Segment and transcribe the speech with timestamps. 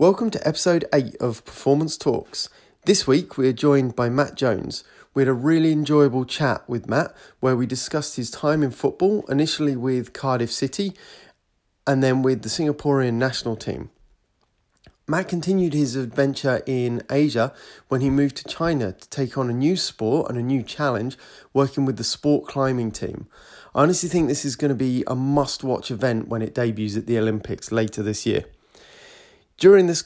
[0.00, 2.48] Welcome to episode 8 of Performance Talks.
[2.84, 4.84] This week we are joined by Matt Jones.
[5.12, 9.24] We had a really enjoyable chat with Matt where we discussed his time in football,
[9.28, 10.92] initially with Cardiff City
[11.84, 13.90] and then with the Singaporean national team.
[15.08, 17.52] Matt continued his adventure in Asia
[17.88, 21.18] when he moved to China to take on a new sport and a new challenge,
[21.52, 23.26] working with the sport climbing team.
[23.74, 26.96] I honestly think this is going to be a must watch event when it debuts
[26.96, 28.44] at the Olympics later this year.
[29.58, 30.04] During this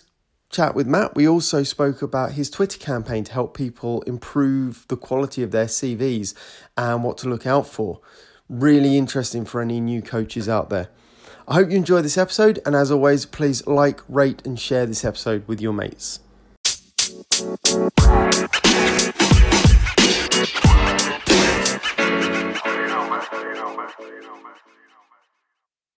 [0.48, 4.96] chat with Matt, we also spoke about his Twitter campaign to help people improve the
[4.96, 6.32] quality of their CVs
[6.74, 8.00] and what to look out for.
[8.48, 10.88] Really interesting for any new coaches out there.
[11.46, 15.04] I hope you enjoy this episode, and as always, please like, rate, and share this
[15.04, 16.20] episode with your mates.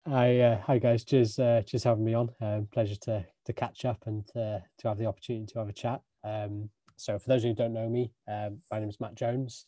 [0.06, 1.06] Hi, uh, hi guys.
[1.06, 2.30] Cheers, uh, having me on.
[2.42, 5.74] Um, pleasure to to catch up and uh, to have the opportunity to have a
[5.74, 6.02] chat.
[6.26, 9.66] Um, so, for those who don't know me, um, my name is Matt Jones.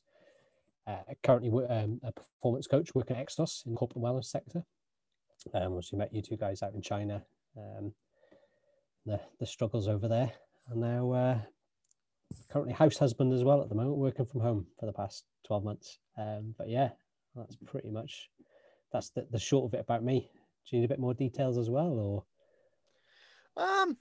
[0.85, 4.65] Uh, currently, um, a performance coach working at Exos in the corporate wellness sector.
[5.53, 7.23] Um, obviously, met you two guys out in China.
[7.57, 7.93] Um,
[9.05, 10.33] the the struggles over there,
[10.69, 11.39] and now uh,
[12.51, 15.63] currently house husband as well at the moment, working from home for the past twelve
[15.63, 15.97] months.
[16.17, 16.89] Um, but yeah,
[17.37, 18.29] that's pretty much
[18.95, 20.29] that's the, the short of it about me.
[20.65, 22.23] Do you need a bit more details as well,
[23.57, 23.63] or?
[23.63, 23.97] Um,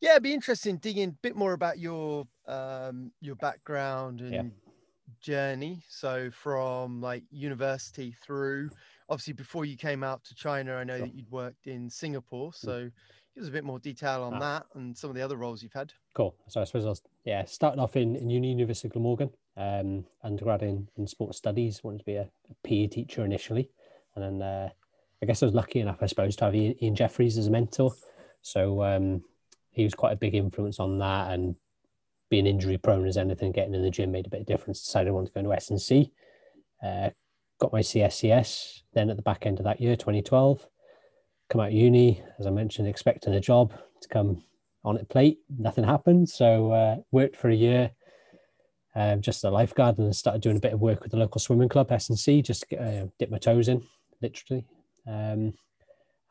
[0.00, 4.42] yeah, it'd be interesting digging a bit more about your um your background and yeah.
[5.20, 5.82] journey.
[5.88, 8.70] So from like university through,
[9.08, 11.06] obviously before you came out to China, I know sure.
[11.06, 12.50] that you'd worked in Singapore.
[12.50, 12.56] Mm.
[12.56, 12.90] So
[13.34, 14.38] give us a bit more detail on ah.
[14.38, 15.92] that and some of the other roles you've had.
[16.14, 16.34] Cool.
[16.48, 20.04] So I suppose I was yeah starting off in, in uni, University of Glamorgan, um,
[20.22, 21.82] undergrad in, in sports studies.
[21.82, 23.70] Wanted to be a, a PE teacher initially.
[24.16, 24.70] And then uh,
[25.22, 27.92] I guess I was lucky enough, I suppose, to have Ian Jeffreys as a mentor.
[28.42, 29.22] So um,
[29.70, 31.32] he was quite a big influence on that.
[31.32, 31.56] And
[32.30, 34.82] being injury prone as anything, getting in the gym made a bit of difference.
[34.82, 36.12] Decided I wanted to go into S&C.
[36.82, 37.10] Uh,
[37.58, 38.82] got my CSCS.
[38.94, 40.66] Then at the back end of that year, 2012,
[41.48, 44.42] come out uni, as I mentioned, expecting a job to come
[44.84, 45.38] on at plate.
[45.58, 46.28] Nothing happened.
[46.28, 47.92] So uh, worked for a year.
[48.94, 51.68] Um, just a lifeguard and started doing a bit of work with the local swimming
[51.68, 53.82] club S&C just to uh, dip my toes in
[54.22, 54.64] literally.
[55.06, 55.54] Um,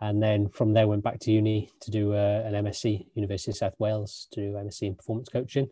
[0.01, 3.57] and then from there went back to uni to do uh, an MSc, University of
[3.57, 5.69] South Wales, to do MSc in performance coaching,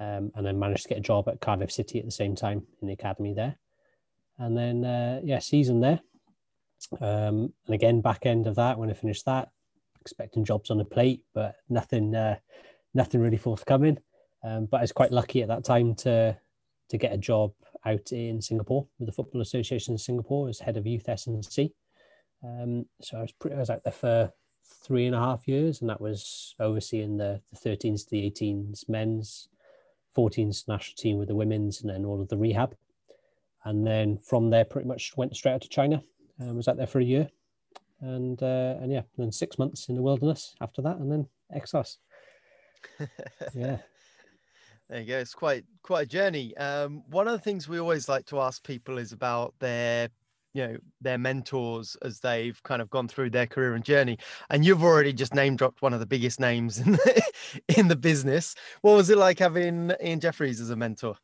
[0.00, 2.66] um, and then managed to get a job at Cardiff City at the same time
[2.82, 3.56] in the academy there.
[4.38, 6.00] And then uh, yeah, season there.
[7.00, 9.50] Um, and again, back end of that when I finished that,
[10.00, 12.36] expecting jobs on the plate, but nothing, uh,
[12.92, 13.98] nothing really forthcoming.
[14.42, 16.36] Um, but I was quite lucky at that time to
[16.90, 17.52] to get a job
[17.86, 21.72] out in Singapore with the Football Association in Singapore as head of youth S&C.
[22.42, 24.32] Um, so I was pretty, I was out there for
[24.64, 28.88] three and a half years, and that was overseeing the, the 13s to the 18s
[28.88, 29.48] men's,
[30.16, 32.76] 14s national team with the women's, and then all of the rehab.
[33.64, 36.02] And then from there, pretty much went straight out to China.
[36.38, 37.28] and was out there for a year,
[38.00, 41.96] and uh, and yeah, then six months in the wilderness after that, and then Exos.
[43.54, 43.78] yeah.
[44.88, 45.18] There you go.
[45.18, 46.56] It's quite quite a journey.
[46.56, 50.10] Um, one of the things we always like to ask people is about their,
[50.52, 54.18] you know, their mentors as they've kind of gone through their career and journey.
[54.50, 57.22] And you've already just name dropped one of the biggest names in the,
[57.78, 58.54] in the business.
[58.82, 61.16] What was it like having Ian Jeffreys as a mentor?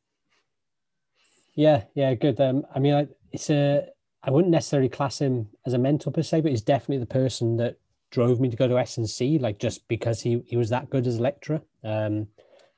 [1.54, 2.40] Yeah, yeah, good.
[2.40, 3.86] Um, I mean, it's a.
[4.22, 7.56] I wouldn't necessarily class him as a mentor per se, but he's definitely the person
[7.56, 7.78] that
[8.10, 10.88] drove me to go to S and C, like just because he he was that
[10.88, 11.60] good as a lecturer.
[11.84, 12.28] Um,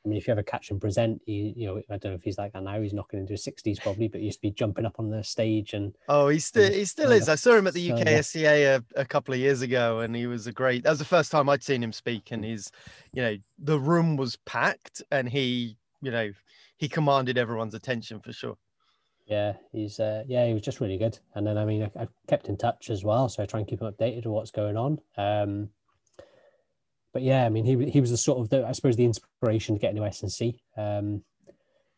[0.04, 2.24] I mean, if you ever catch him present, he, you know, I don't know if
[2.24, 2.80] he's like that now.
[2.80, 5.22] He's knocking into his sixties probably, but he used to be jumping up on the
[5.22, 5.94] stage and.
[6.08, 7.28] Oh, he still he still is.
[7.28, 10.46] I saw him at the UKSCA a, a, couple of years ago, and he was
[10.46, 10.82] a great.
[10.82, 12.72] That was the first time I'd seen him speak, and he's,
[13.12, 16.32] you know, the room was packed, and he, you know,
[16.78, 18.56] he commanded everyone's attention for sure.
[19.26, 21.18] Yeah, he's uh, yeah, he was just really good.
[21.34, 23.68] And then I mean, I, have kept in touch as well, so I try and
[23.68, 24.98] keep him updated with what's going on.
[25.16, 25.68] Um,
[27.12, 29.74] but yeah, I mean, he he was the sort of the I suppose the inspiration
[29.74, 31.22] to get into S and C um,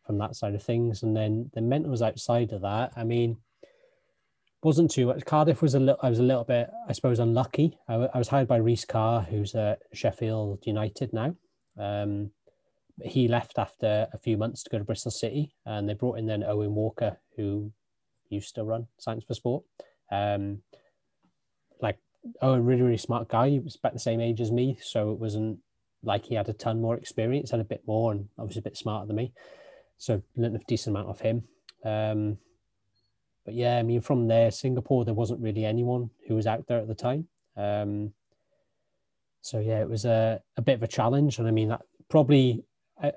[0.07, 2.93] from that side of things, and then the mentors outside of that.
[2.97, 3.37] I mean,
[4.63, 5.25] wasn't too much.
[5.25, 6.01] Cardiff was a little.
[6.03, 7.79] I was a little bit, I suppose, unlucky.
[7.89, 11.37] I, I was hired by Rhys Carr, who's at Sheffield United now.
[11.79, 12.31] Um,
[13.03, 16.27] he left after a few months to go to Bristol City, and they brought in
[16.27, 17.73] then Owen Walker, who
[18.31, 19.65] used to run Science for Sport.
[20.11, 20.63] Um,
[22.43, 23.51] oh, a really, really smart guy.
[23.51, 25.59] He was about the same age as me, so it wasn't
[26.03, 28.77] like he had a ton more experience, had a bit more, and obviously a bit
[28.77, 29.33] smarter than me.
[29.99, 31.45] So learned a decent amount of him.
[31.85, 32.39] Um,
[33.45, 36.79] but yeah, I mean, from there, Singapore, there wasn't really anyone who was out there
[36.79, 37.29] at the time.
[37.57, 38.13] Um,
[39.41, 42.65] so yeah, it was a, a bit of a challenge, and I mean that probably
[43.03, 43.13] uh,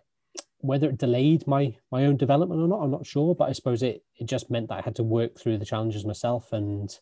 [0.59, 3.33] whether it delayed my my own development or not, I'm not sure.
[3.33, 6.06] But I suppose it it just meant that I had to work through the challenges
[6.06, 6.94] myself and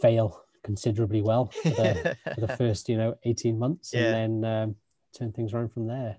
[0.00, 4.14] fail considerably well for the, for the first you know 18 months, yeah.
[4.14, 4.76] and then um,
[5.16, 6.18] turn things around from there.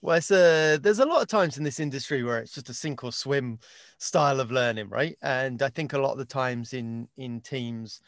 [0.00, 2.74] Well, it's a, there's a lot of times in this industry where it's just a
[2.74, 3.58] sink or swim
[3.98, 5.14] style of learning, right?
[5.20, 8.00] And I think a lot of the times in in teams,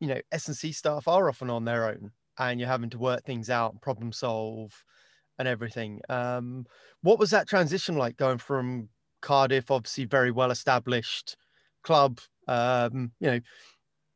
[0.00, 2.98] you know, S and C staff are often on their own, and you're having to
[2.98, 4.72] work things out, problem solve,
[5.38, 6.00] and everything.
[6.08, 6.66] Um,
[7.02, 8.88] what was that transition like going from
[9.20, 11.36] Cardiff, obviously very well established
[11.82, 13.40] club, um, you know,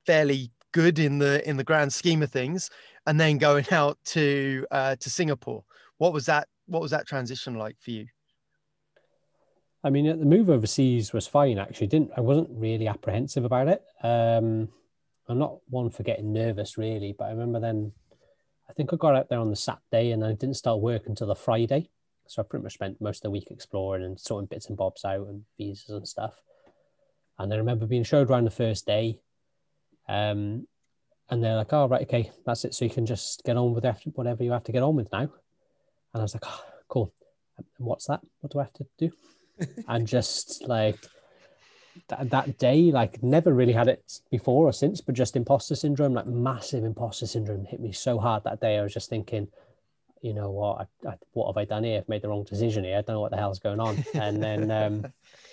[0.06, 2.70] fairly good in the in the grand scheme of things,
[3.06, 5.64] and then going out to uh, to Singapore?
[5.98, 8.06] What was that what was that transition like for you?
[9.82, 11.58] I mean, the move overseas was fine.
[11.58, 13.82] Actually, didn't I wasn't really apprehensive about it.
[14.02, 14.68] Um,
[15.28, 17.92] I'm not one for getting nervous really, but I remember then.
[18.66, 21.26] I think I got out there on the Saturday and I didn't start work until
[21.26, 21.90] the Friday.
[22.26, 25.04] So I pretty much spent most of the week exploring and sorting bits and bobs
[25.04, 26.40] out and visas and stuff.
[27.38, 29.20] And I remember being showed around the first day.
[30.08, 30.66] Um,
[31.30, 32.74] and they're like, oh, right, okay, that's it.
[32.74, 33.84] So you can just get on with
[34.14, 35.20] whatever you have to get on with now.
[35.20, 35.30] And
[36.14, 37.12] I was like, oh, cool.
[37.56, 38.20] And what's that?
[38.40, 39.10] What do I have to do?
[39.88, 40.98] and just like
[42.08, 46.14] that, that day, like never really had it before or since, but just imposter syndrome,
[46.14, 48.78] like massive imposter syndrome hit me so hard that day.
[48.78, 49.48] I was just thinking,
[50.20, 51.98] you know what, I, I, what have I done here?
[51.98, 52.98] I've made the wrong decision here.
[52.98, 54.04] I don't know what the hell's going on.
[54.14, 55.06] And then, um,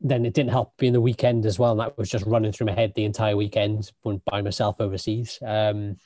[0.00, 1.72] then it didn't help being the weekend as well.
[1.72, 5.38] And that was just running through my head the entire weekend went by myself overseas.
[5.44, 5.96] Um,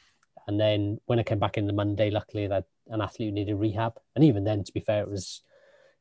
[0.46, 3.94] and then when I came back in the Monday, luckily that an athlete needed rehab.
[4.14, 5.42] And even then, to be fair, it was,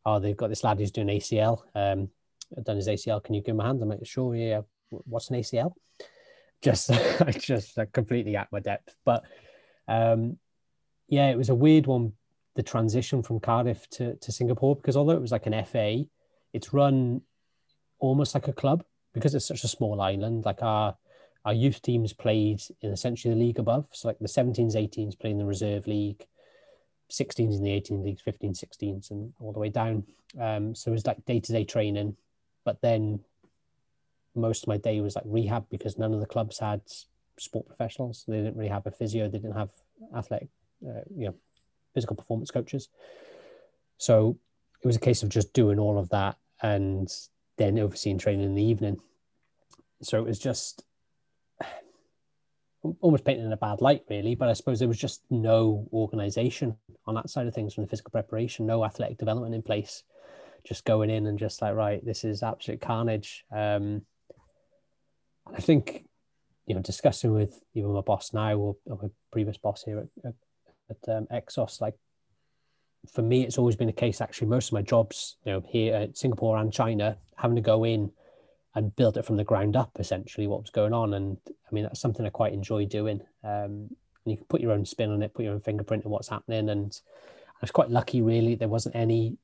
[0.06, 2.10] oh, they've got this lad who's doing ACL, um,
[2.64, 3.24] done his ACL.
[3.24, 3.82] Can you give him a hand?
[3.82, 4.62] I'm like, sure, yeah.
[4.90, 5.74] What's an ACL?
[6.62, 6.92] Just,
[7.40, 8.94] just like, completely at my depth.
[9.06, 9.24] But
[9.88, 10.38] um,
[11.08, 12.12] yeah, it was a weird one,
[12.56, 16.04] the transition from Cardiff to, to Singapore, because although it was like an FA,
[16.52, 17.22] it's run
[18.00, 20.46] almost like a club because it's such a small island.
[20.46, 20.96] Like our,
[21.46, 23.88] our youth teams played in essentially the league above.
[23.92, 26.26] So like the 17s, 18s playing the reserve league
[27.10, 30.04] 16s in the 18 leagues, 15, 16s, and all the way down.
[30.40, 32.16] Um, so it was like day to day training.
[32.66, 33.20] But then
[34.36, 36.82] most of my day was like rehab because none of the clubs had
[37.38, 38.26] sport professionals.
[38.28, 39.72] They didn't really have a physio, they didn't have
[40.16, 40.50] athletic,
[40.88, 41.36] uh, you know,
[41.94, 42.90] physical performance coaches.
[43.98, 44.38] So
[44.84, 47.12] it was a case of just doing all of that and
[47.60, 49.00] then overseeing training in the evening.
[50.02, 50.84] So it was just
[53.02, 54.34] almost painted in a bad light, really.
[54.34, 57.90] But I suppose there was just no organization on that side of things from the
[57.90, 60.04] physical preparation, no athletic development in place.
[60.64, 63.46] Just going in and just like, right, this is absolute carnage.
[63.52, 64.04] Um,
[65.54, 66.06] I think,
[66.66, 70.34] you know, discussing with even my boss now or, or my previous boss here at,
[70.90, 71.96] at, um, Exos, like
[73.08, 74.22] for me, it's always been a case.
[74.22, 77.84] Actually, most of my jobs, you know, here at Singapore and China, having to go
[77.84, 78.12] in
[78.76, 81.14] and build it from the ground up essentially what was going on.
[81.14, 83.22] And i mean that's something i quite enjoy doing.
[83.44, 83.90] Um,
[84.24, 86.30] and you can put your own spin on it put your own fingerprint on what's
[86.30, 86.70] happening.
[86.70, 87.00] And
[87.48, 89.38] i was quite lucky really there wasn't any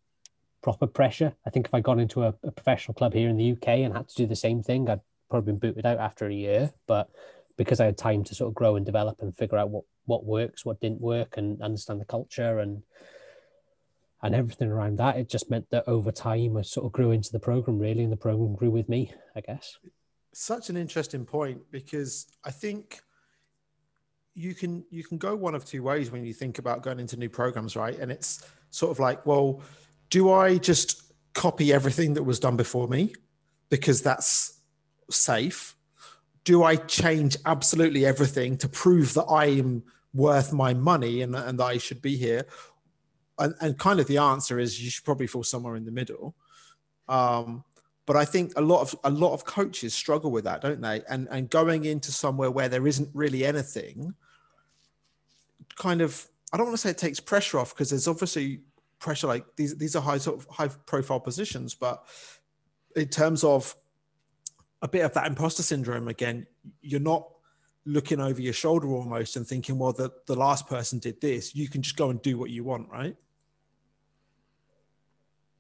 [0.62, 1.34] proper pressure.
[1.46, 3.94] I think if i got into a, a professional club here in the uk and
[3.94, 6.72] had to do the same thing i'd probably been booted out after a year.
[6.88, 7.10] But
[7.58, 10.24] because i had time to sort of grow and develop and figure out what what
[10.24, 12.84] works what didn't work and understand the culture and
[14.26, 15.18] and everything around that.
[15.18, 18.12] It just meant that over time I sort of grew into the program really, and
[18.12, 19.78] the program grew with me, I guess.
[20.34, 23.02] Such an interesting point because I think
[24.34, 27.18] you can you can go one of two ways when you think about going into
[27.18, 27.98] new programs, right?
[27.98, 29.62] And it's sort of like, well,
[30.10, 31.04] do I just
[31.34, 33.14] copy everything that was done before me
[33.70, 34.60] because that's
[35.12, 35.76] safe?
[36.44, 41.60] Do I change absolutely everything to prove that I am worth my money and, and
[41.60, 42.46] that I should be here?
[43.40, 46.36] And, and kind of the answer is you should probably fall somewhere in the middle.
[47.08, 47.64] Um,
[48.06, 51.02] but I think a lot of a lot of coaches struggle with that, don't they?
[51.10, 54.14] And and going into somewhere where there isn't really anything,
[55.76, 58.62] kind of I don't want to say it takes pressure off because there's obviously
[59.00, 59.28] pressure.
[59.28, 62.06] Like these these are high sort of high profile positions, but
[62.96, 63.76] in terms of
[64.82, 66.46] a bit of that imposter syndrome again,
[66.82, 67.28] you're not
[67.86, 71.56] looking over your shoulder almost and thinking, well, the, the last person did this.
[71.56, 73.16] You can just go and do what you want, right?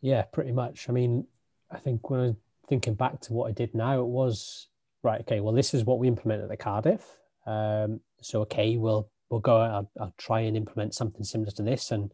[0.05, 0.87] Yeah, pretty much.
[0.87, 1.25] I mean,
[1.71, 2.37] I think when I'm
[2.69, 4.67] thinking back to what I did now, it was
[5.01, 5.19] right.
[5.21, 7.03] Okay, well, this is what we implemented at Cardiff.
[7.47, 9.57] Um, so okay, we'll we'll go.
[9.57, 11.89] I'll, I'll try and implement something similar to this.
[11.89, 12.13] And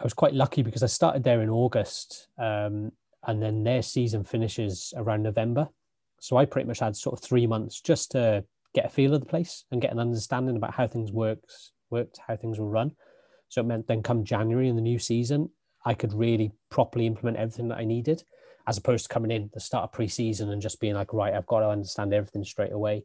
[0.00, 2.90] I was quite lucky because I started there in August, um,
[3.26, 5.68] and then their season finishes around November.
[6.20, 9.20] So I pretty much had sort of three months just to get a feel of
[9.20, 12.92] the place and get an understanding about how things works worked, how things will run.
[13.50, 15.50] So it meant then come January in the new season,
[15.86, 18.24] I could really properly implement everything that I needed,
[18.66, 21.46] as opposed to coming in the start of pre-season and just being like, right, I've
[21.46, 23.04] got to understand everything straight away.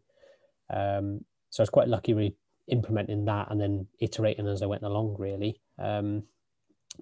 [0.70, 2.36] Um, so I was quite lucky really
[2.68, 5.62] implementing that and then iterating as I went along, really.
[5.78, 6.24] Um,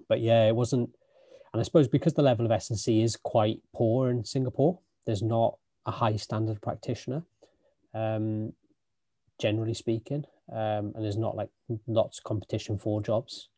[0.06, 0.90] but yeah, it wasn't,
[1.52, 4.78] and I suppose because the level of S and C is quite poor in Singapore,
[5.06, 5.56] there's not
[5.86, 7.22] a high standard practitioner,
[7.94, 8.52] um,
[9.38, 11.48] generally speaking, um, and there's not like
[11.86, 13.48] lots of competition for jobs.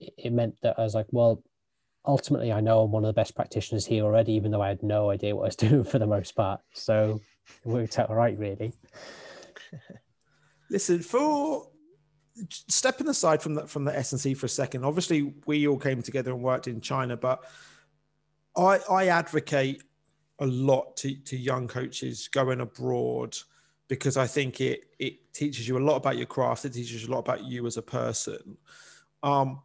[0.00, 1.42] It, meant that I was like, well,
[2.04, 4.82] ultimately, I know I'm one of the best practitioners here already, even though I had
[4.82, 6.60] no idea what I was doing for the most part.
[6.72, 7.20] So
[7.64, 8.72] it worked out all right, really.
[10.70, 11.68] Listen, for
[12.48, 15.78] stepping aside from the from the S and C for a second, obviously we all
[15.78, 17.44] came together and worked in China, but
[18.56, 19.82] I I advocate
[20.38, 23.36] a lot to, to young coaches going abroad
[23.88, 27.08] because I think it it teaches you a lot about your craft, it teaches you
[27.08, 28.56] a lot about you as a person.
[29.22, 29.60] Um,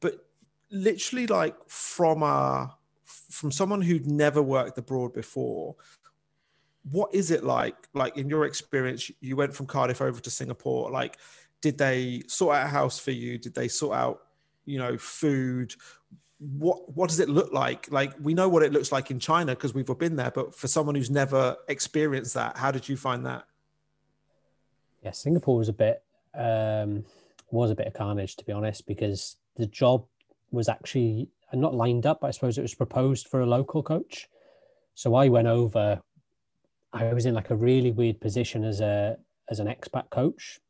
[0.00, 0.26] but
[0.70, 2.74] literally like from a
[3.30, 5.76] from someone who'd never worked abroad before,
[6.90, 7.88] what is it like?
[7.94, 10.90] Like in your experience, you went from Cardiff over to Singapore.
[10.90, 11.16] Like,
[11.60, 13.38] did they sort out a house for you?
[13.38, 14.22] Did they sort out,
[14.64, 15.74] you know, food?
[16.38, 17.90] What what does it look like?
[17.90, 20.54] Like we know what it looks like in China because we've all been there, but
[20.54, 23.44] for someone who's never experienced that, how did you find that?
[25.02, 26.02] Yeah, Singapore was a bit
[26.34, 27.04] um,
[27.50, 30.04] was a bit of carnage to be honest, because the job
[30.50, 32.24] was actually not lined up.
[32.24, 34.28] I suppose it was proposed for a local coach.
[34.94, 36.02] So I went over
[36.92, 39.16] I was in like a really weird position as a
[39.48, 40.60] as an expat coach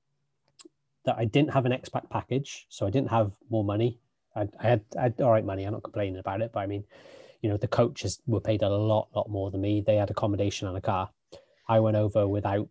[1.05, 3.99] that I didn't have an expat package, so I didn't have more money.
[4.37, 5.65] I, I, had I had all right money.
[5.65, 6.85] I'm not complaining about it, but I mean,
[7.41, 9.81] you know, the coaches were paid a lot, lot more than me.
[9.81, 11.11] They had accommodation and a car.
[11.69, 12.69] I went over without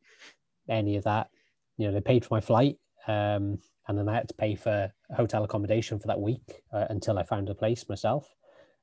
[0.68, 1.30] any of that.
[1.78, 4.94] You know, they paid for my flight, um, and then I had to pay for
[5.16, 8.36] hotel accommodation for that week uh, until I found a place myself.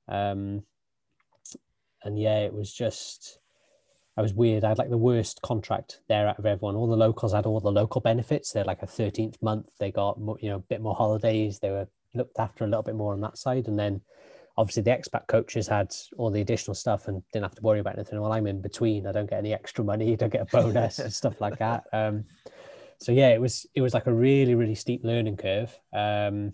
[0.09, 0.65] Um,
[2.03, 3.39] and yeah, it was just
[4.17, 4.65] I was weird.
[4.65, 6.75] I had like the worst contract there out of everyone.
[6.75, 8.51] All the locals had all the local benefits.
[8.51, 9.69] They're like a 13th month.
[9.79, 11.59] They got, you know, a bit more holidays.
[11.61, 13.69] They were looked after a little bit more on that side.
[13.69, 14.01] And then
[14.57, 17.97] obviously the expat coaches had all the additional stuff and didn't have to worry about
[17.97, 18.19] anything.
[18.19, 20.13] While I'm in between, I don't get any extra money.
[20.13, 21.85] I don't get a bonus and stuff like that.
[21.93, 22.25] Um,
[22.99, 25.79] so yeah, it was, it was like a really, really steep learning curve.
[25.93, 26.53] Um,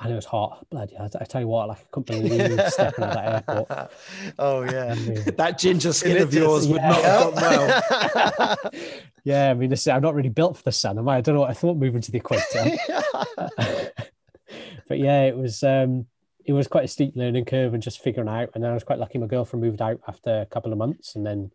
[0.00, 0.66] and it was hot.
[0.70, 3.90] Bloody, I, I tell you what, like I couldn't believe stepping out that airport.
[4.38, 4.94] Oh yeah,
[5.36, 8.58] that ginger skin of yours would not have well.
[9.24, 10.98] yeah, I mean, this, I'm not really built for the sun.
[10.98, 11.16] Am I?
[11.16, 12.76] I don't know what I thought moving to the equator.
[14.88, 16.06] but yeah, it was um,
[16.44, 18.50] it was quite a steep learning curve and just figuring out.
[18.54, 19.18] And then I was quite lucky.
[19.18, 21.50] My girlfriend moved out after a couple of months, and then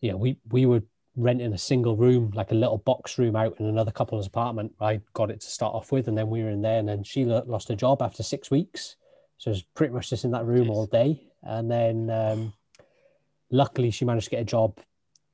[0.00, 0.82] yeah, we we were
[1.16, 4.74] renting a single room, like a little box room out in another couple's apartment.
[4.80, 7.04] I got it to start off with, and then we were in there, and then
[7.04, 8.96] she lost her job after six weeks,
[9.38, 11.22] so it was pretty much just in that room all day.
[11.42, 12.52] And then, um,
[13.50, 14.80] luckily, she managed to get a job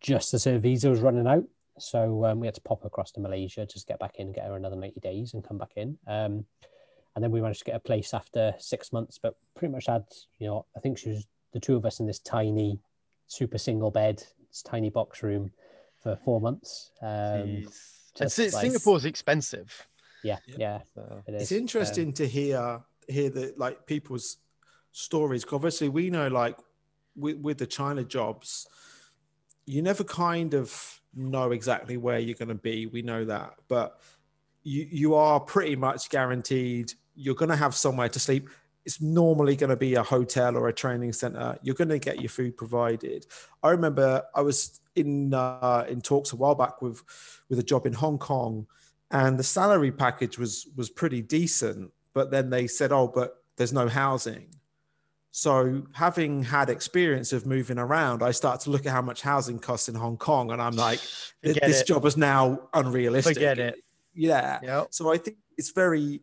[0.01, 1.45] just as her visa was running out.
[1.79, 4.57] So um, we had to pop across to Malaysia, just get back in, get her
[4.57, 5.97] another ninety days, and come back in.
[6.07, 6.45] Um,
[7.15, 10.05] and then we managed to get a place after six months, but pretty much had,
[10.39, 12.79] you know, I think she was the two of us in this tiny,
[13.29, 15.53] super single bed, this tiny box room
[16.03, 16.91] for four months.
[17.03, 17.67] Um,
[18.19, 19.87] and Singapore's expensive.
[20.23, 20.81] Yeah, yeah.
[20.95, 21.23] So.
[21.27, 24.39] It it's interesting um, to hear hear the like people's
[24.93, 25.45] stories.
[25.51, 26.57] Obviously, we know like
[27.17, 28.67] with, with the China jobs,
[29.67, 32.87] you never kind of know exactly where you're going to be.
[32.87, 34.01] We know that, but
[34.63, 38.49] you you are pretty much guaranteed you're going to have somewhere to sleep
[38.85, 41.59] it's normally going to be a hotel or a training center.
[41.63, 43.27] You're going to get your food provided.
[43.63, 47.03] I remember I was in uh, in talks a while back with
[47.49, 48.67] with a job in Hong Kong,
[49.11, 51.93] and the salary package was was pretty decent.
[52.13, 54.49] But then they said, "Oh, but there's no housing."
[55.33, 59.61] So, having had experience of moving around, I start to look at how much housing
[59.61, 61.01] costs in Hong Kong, and I'm like,
[61.43, 61.87] "This it.
[61.87, 63.85] job is now unrealistic." Forget it.
[64.13, 64.59] Yeah.
[64.63, 64.89] Yep.
[64.91, 66.21] So I think it's very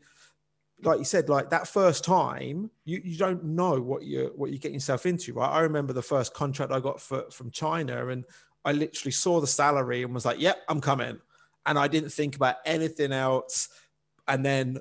[0.83, 4.59] like you said, like that first time, you, you don't know what you're what you
[4.59, 5.49] get yourself into, right?
[5.49, 8.25] I remember the first contract I got for, from China, and
[8.67, 11.19] I literally saw the salary and was like, "Yep, I'm coming,"
[11.65, 13.69] and I didn't think about anything else.
[14.27, 14.79] And then,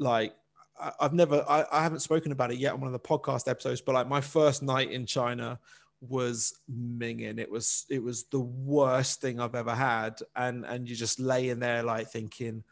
[0.00, 0.34] like,
[0.76, 3.48] I, have never, I, I haven't spoken about it yet on one of the podcast
[3.48, 5.60] episodes, but like my first night in China
[6.00, 7.38] was minging.
[7.38, 11.60] It was it was the worst thing I've ever had, and and you just laying
[11.60, 12.64] there like thinking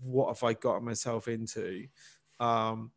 [0.00, 1.86] what have I gotten myself into?
[2.38, 2.92] Um,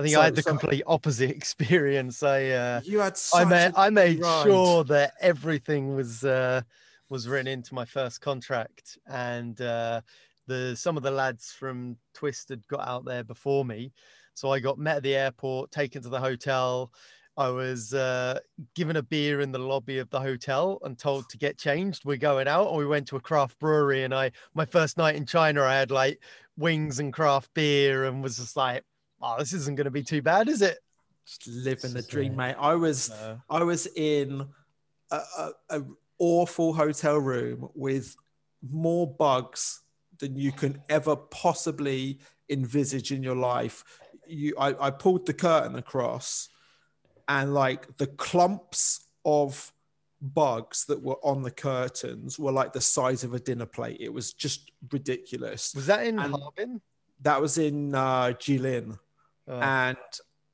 [0.00, 2.22] I think so, I had the so, complete opposite experience.
[2.22, 4.44] I uh, you had I made I made ride.
[4.44, 6.62] sure that everything was uh,
[7.10, 10.00] was written into my first contract, and uh,
[10.46, 13.92] the some of the lads from Twist had got out there before me,
[14.34, 16.90] so I got met at the airport, taken to the hotel.
[17.36, 18.38] I was uh,
[18.74, 22.04] given a beer in the lobby of the hotel and told to get changed.
[22.04, 24.04] We're going out, and we went to a craft brewery.
[24.04, 26.22] And I, my first night in China, I had like
[26.56, 28.84] wings and craft beer, and was just like,
[29.20, 30.78] "Oh, this isn't going to be too bad, is it?"
[31.26, 32.56] Just living the dream, mate.
[32.58, 33.12] I was,
[33.48, 34.46] I was in
[35.10, 35.82] a, a, a
[36.18, 38.16] awful hotel room with
[38.68, 39.82] more bugs
[40.18, 43.84] than you can ever possibly envisage in your life.
[44.26, 46.48] You, I, I pulled the curtain across,
[47.28, 49.72] and like the clumps of
[50.20, 53.98] bugs that were on the curtains were like the size of a dinner plate.
[54.00, 55.74] It was just ridiculous.
[55.74, 56.80] Was that in And- Harbin?
[57.22, 58.98] That was in uh, Jilin
[59.48, 59.96] Oh, and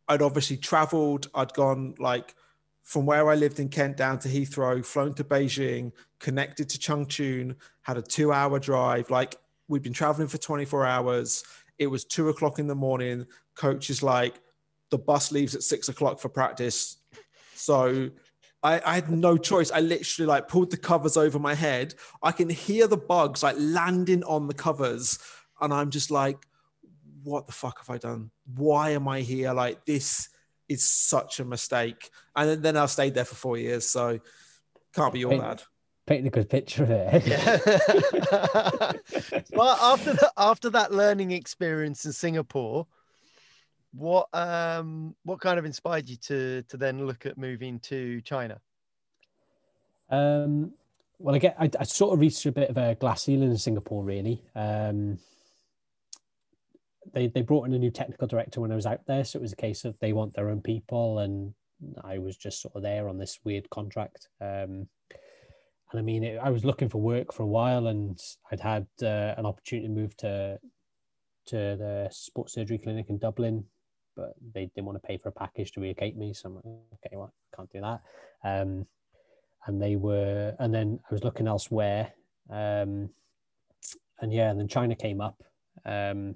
[0.08, 1.28] I'd obviously traveled.
[1.34, 2.34] I'd gone like
[2.82, 7.56] from where I lived in Kent down to Heathrow, flown to Beijing, connected to Changchun,
[7.82, 9.10] had a two hour drive.
[9.10, 9.36] Like
[9.68, 11.44] we'd been traveling for 24 hours.
[11.78, 13.26] It was two o'clock in the morning.
[13.56, 14.40] Coach is like,
[14.90, 16.98] the bus leaves at six o'clock for practice.
[17.54, 18.10] So
[18.62, 19.70] I, I had no choice.
[19.70, 21.94] I literally like pulled the covers over my head.
[22.22, 25.18] I can hear the bugs like landing on the covers.
[25.60, 26.46] And I'm just like,
[27.26, 28.30] what the fuck have I done?
[28.54, 29.52] Why am I here?
[29.52, 30.28] Like this
[30.68, 32.08] is such a mistake.
[32.36, 34.20] And then, then I stayed there for four years, so
[34.94, 35.38] can't be all Hey.
[35.38, 35.62] bad.
[36.06, 37.26] Painting a good picture of it.
[37.26, 38.92] Yeah.
[39.52, 42.86] well, after the, after that learning experience in Singapore,
[43.92, 48.60] what um what kind of inspired you to to then look at moving to China?
[50.08, 50.74] Um,
[51.18, 53.58] well, I get I, I sort of reached a bit of a glass ceiling in
[53.58, 54.04] Singapore.
[54.04, 55.18] Really, um,
[57.12, 59.42] they they brought in a new technical director when I was out there, so it
[59.42, 61.54] was a case of they want their own people, and
[62.02, 64.28] I was just sort of there on this weird contract.
[64.40, 64.88] Um,
[65.92, 68.86] and I mean, it, I was looking for work for a while, and I'd had
[69.02, 70.58] uh, an opportunity to move to
[71.46, 73.64] to the sports surgery clinic in Dublin,
[74.16, 76.32] but they didn't want to pay for a package to relocate me.
[76.34, 78.00] So I'm like, okay, well, can't do that.
[78.44, 78.86] Um,
[79.66, 82.12] and they were and then i was looking elsewhere
[82.50, 83.10] um
[84.20, 85.42] and yeah and then china came up
[85.84, 86.34] um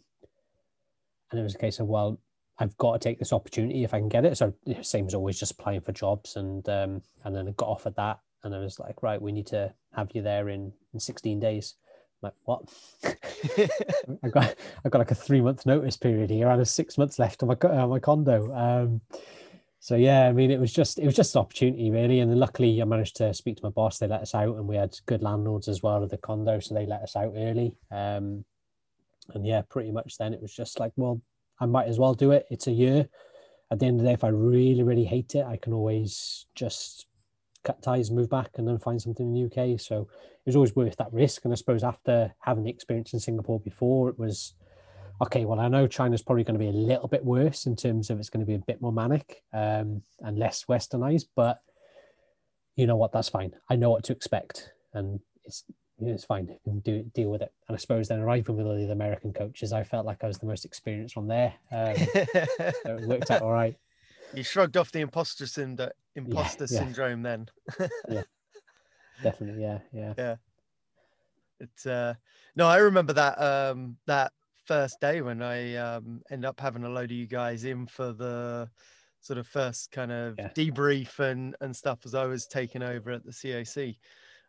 [1.31, 2.19] and it was a case of well
[2.59, 4.37] i've got to take this opportunity if i can get it.
[4.37, 7.97] So same as always just applying for jobs and um and then i got offered
[7.97, 11.40] that and i was like right we need to have you there in in 16
[11.40, 11.75] days.
[12.23, 12.62] I'm like what?
[14.23, 16.49] I got i got like a three month notice period here.
[16.49, 18.55] And a six months left on my on my condo.
[18.55, 19.01] Um
[19.83, 22.38] so yeah, I mean, it was just it was just an opportunity really, and then
[22.38, 23.99] luckily I managed to speak to my boss.
[23.99, 26.75] They let us out, and we had good landlords as well of the condo, so
[26.75, 27.75] they let us out early.
[27.90, 28.45] Um,
[29.35, 31.21] and yeah, pretty much then it was just like, well,
[31.61, 32.47] I might as well do it.
[32.51, 33.09] It's a year.
[33.71, 36.47] At the end of the day, if I really really hate it, I can always
[36.55, 37.07] just
[37.64, 39.79] cut ties, move back, and then find something in the UK.
[39.79, 41.45] So it was always worth that risk.
[41.45, 44.55] And I suppose after having the experience in Singapore before, it was
[45.23, 48.09] okay, well, I know China's probably going to be a little bit worse in terms
[48.09, 51.61] of it's going to be a bit more manic um, and less westernized, but
[52.77, 53.12] you know what?
[53.12, 53.53] That's fine.
[53.69, 55.64] I know what to expect, and it's
[56.01, 56.49] it's fine.
[56.51, 57.53] I can do deal with it.
[57.69, 60.39] And I suppose then arriving with all the American coaches, I felt like I was
[60.39, 61.55] the most experienced one there.
[61.71, 61.95] Um,
[62.83, 63.77] so it worked out all right.
[64.35, 66.79] you shrugged off the imposter syndrome imposter yeah.
[66.81, 67.49] syndrome then.
[68.09, 68.23] yeah,
[69.23, 70.37] Definitely, yeah, yeah.
[71.61, 72.15] It's uh
[72.57, 74.33] no, I remember that um that
[74.65, 78.13] first day when I um ended up having a load of you guys in for
[78.13, 78.69] the
[79.21, 80.49] sort of first kind of Yeah.
[80.57, 83.99] debrief and and stuff as I was taking over at the CAC.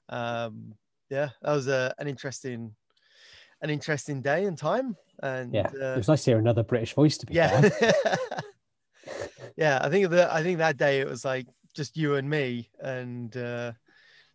[0.09, 0.73] Um
[1.11, 2.73] yeah, that was a, an interesting
[3.61, 4.95] an interesting day and time.
[5.21, 7.17] And Yeah, it uh, was nice to hear another British voice.
[7.19, 7.69] To be yeah.
[9.55, 11.45] yeah, I think that I think that day it was like
[11.75, 13.71] just you and me and uh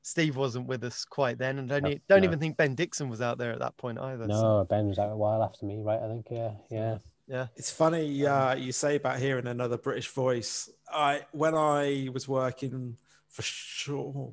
[0.03, 2.27] Steve wasn't with us quite then, and don't, No, don't no.
[2.29, 4.29] even think Ben Dixon was out there at that point either.
[4.29, 6.01] so- no, Ben was out a while after me, right?
[6.01, 7.47] I think, Yeah, yeah, yeah.
[7.57, 10.71] It's funny uh, you say about hearing another British voice.
[10.89, 12.97] I when I was working
[13.29, 14.33] for sure,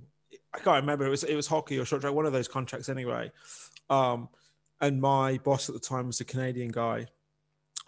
[0.53, 1.05] I can't remember.
[1.05, 3.31] It was it was hockey or short track, one of those contracts anyway.
[3.89, 4.29] Um,
[4.81, 7.07] and my boss at the time was a Canadian guy,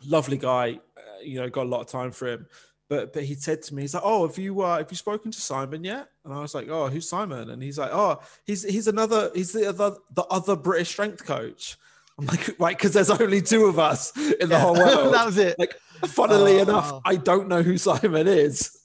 [0.06, 0.80] lovely guy.
[0.98, 2.48] Uh, you know, got a lot of time for him.
[2.88, 5.32] But but he said to me, he's like, "Oh, have you uh, have you spoken
[5.32, 8.64] to Simon yet?" And I was like, "Oh, who's Simon?" And he's like, "Oh, he's
[8.64, 11.78] he's another he's the other the other British strength coach."
[12.18, 15.14] I'm like, right, because there's only two of us in the Yeah, whole world.
[15.14, 15.58] that was it.
[15.60, 15.76] Like,
[16.08, 16.62] funnily Oh.
[16.62, 18.78] enough, I don't know who Simon is.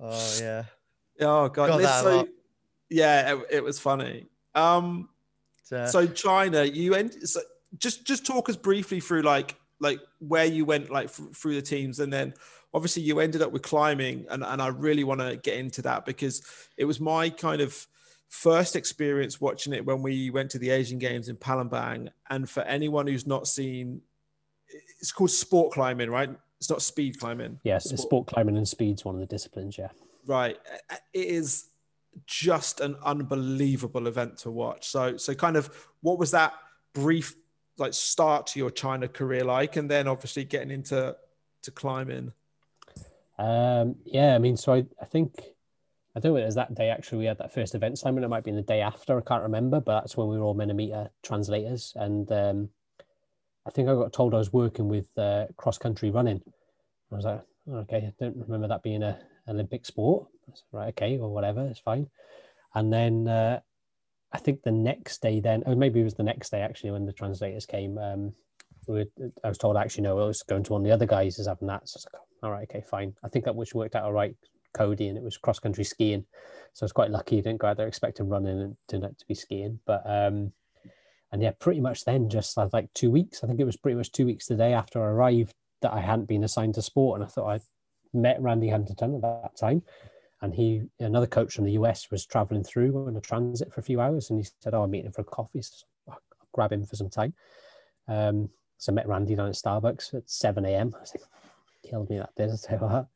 [0.00, 0.64] Oh yeah.
[1.20, 2.28] Oh god, Got that so.
[2.92, 4.26] Yeah, it, it was funny.
[4.54, 5.08] Um,
[5.72, 7.14] uh, so China, you end.
[7.28, 7.40] So
[7.78, 11.62] just just talk us briefly through like like where you went like f- through the
[11.62, 12.34] teams, and then
[12.74, 16.04] obviously you ended up with climbing, and and I really want to get into that
[16.04, 16.42] because
[16.76, 17.86] it was my kind of
[18.28, 22.08] first experience watching it when we went to the Asian Games in Palembang.
[22.30, 24.00] And for anyone who's not seen,
[25.00, 26.30] it's called sport climbing, right?
[26.58, 27.60] It's not speed climbing.
[27.64, 29.76] Yes, sport, sport climbing and speed's one of the disciplines.
[29.76, 29.88] Yeah.
[30.26, 30.56] Right.
[31.12, 31.66] It is
[32.26, 34.88] just an unbelievable event to watch.
[34.88, 35.70] So, so kind of
[36.00, 36.54] what was that
[36.94, 37.34] brief
[37.78, 41.16] like start to your China career like, and then obviously getting into
[41.62, 42.32] to climbing?
[43.38, 45.34] Um, yeah, I mean, so I, I think
[46.14, 48.24] I don't know it was that day actually we had that first event Simon.
[48.24, 50.44] It might be in the day after, I can't remember, but that's when we were
[50.44, 51.94] all uh, translators.
[51.96, 52.68] And um,
[53.66, 56.42] I think I got told I was working with uh, cross country running.
[57.10, 60.28] I was like, okay, I don't remember that being a Olympic sport.
[60.72, 62.08] right, okay, or whatever, it's fine.
[62.74, 63.60] And then uh,
[64.32, 67.06] I think the next day, then, or maybe it was the next day actually when
[67.06, 67.98] the translators came.
[67.98, 68.32] Um,
[68.88, 71.06] we were, I was told actually no, I was going to one of the other
[71.06, 71.88] guys is having that.
[71.88, 73.14] So like, all right, okay, fine.
[73.22, 74.34] I think that which worked out all right
[74.74, 76.24] Cody, and it was cross country skiing.
[76.72, 77.38] So I was quite lucky.
[77.38, 79.78] I Didn't go out there expecting running and turned out to be skiing.
[79.86, 80.52] But um,
[81.30, 83.42] and yeah, pretty much then just like two weeks.
[83.42, 86.00] I think it was pretty much two weeks the day after I arrived that I
[86.00, 87.60] hadn't been assigned to sport, and I thought I
[88.12, 89.82] met Randy Huntington at that time.
[90.40, 93.84] And he, another coach from the US, was traveling through on a transit for a
[93.84, 96.18] few hours, and he said, "Oh, I'm meeting for a coffee." So I'll
[96.52, 97.32] grab him for some time.
[98.08, 98.48] Um,
[98.78, 100.92] so I met Randy down at Starbucks at 7 a.m.
[100.96, 101.24] I was like,
[101.88, 102.44] killed me that day.
[102.44, 103.06] I tell you what.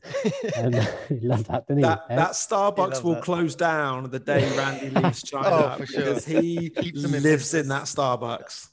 [0.57, 0.75] And
[1.21, 1.83] he loved that, didn't he?
[1.83, 3.25] That, that Starbucks will that.
[3.25, 6.43] close down the day Randy leaves China oh, because sure.
[6.43, 8.69] he lives in, in that Starbucks.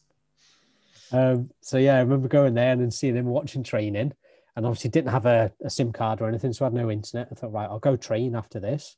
[1.12, 4.14] Um, so yeah, I remember going there and then seeing him watching training,
[4.56, 7.30] and obviously didn't have a, a SIM card or anything, so I had no internet.
[7.32, 8.98] I thought, right, I'll go train after this,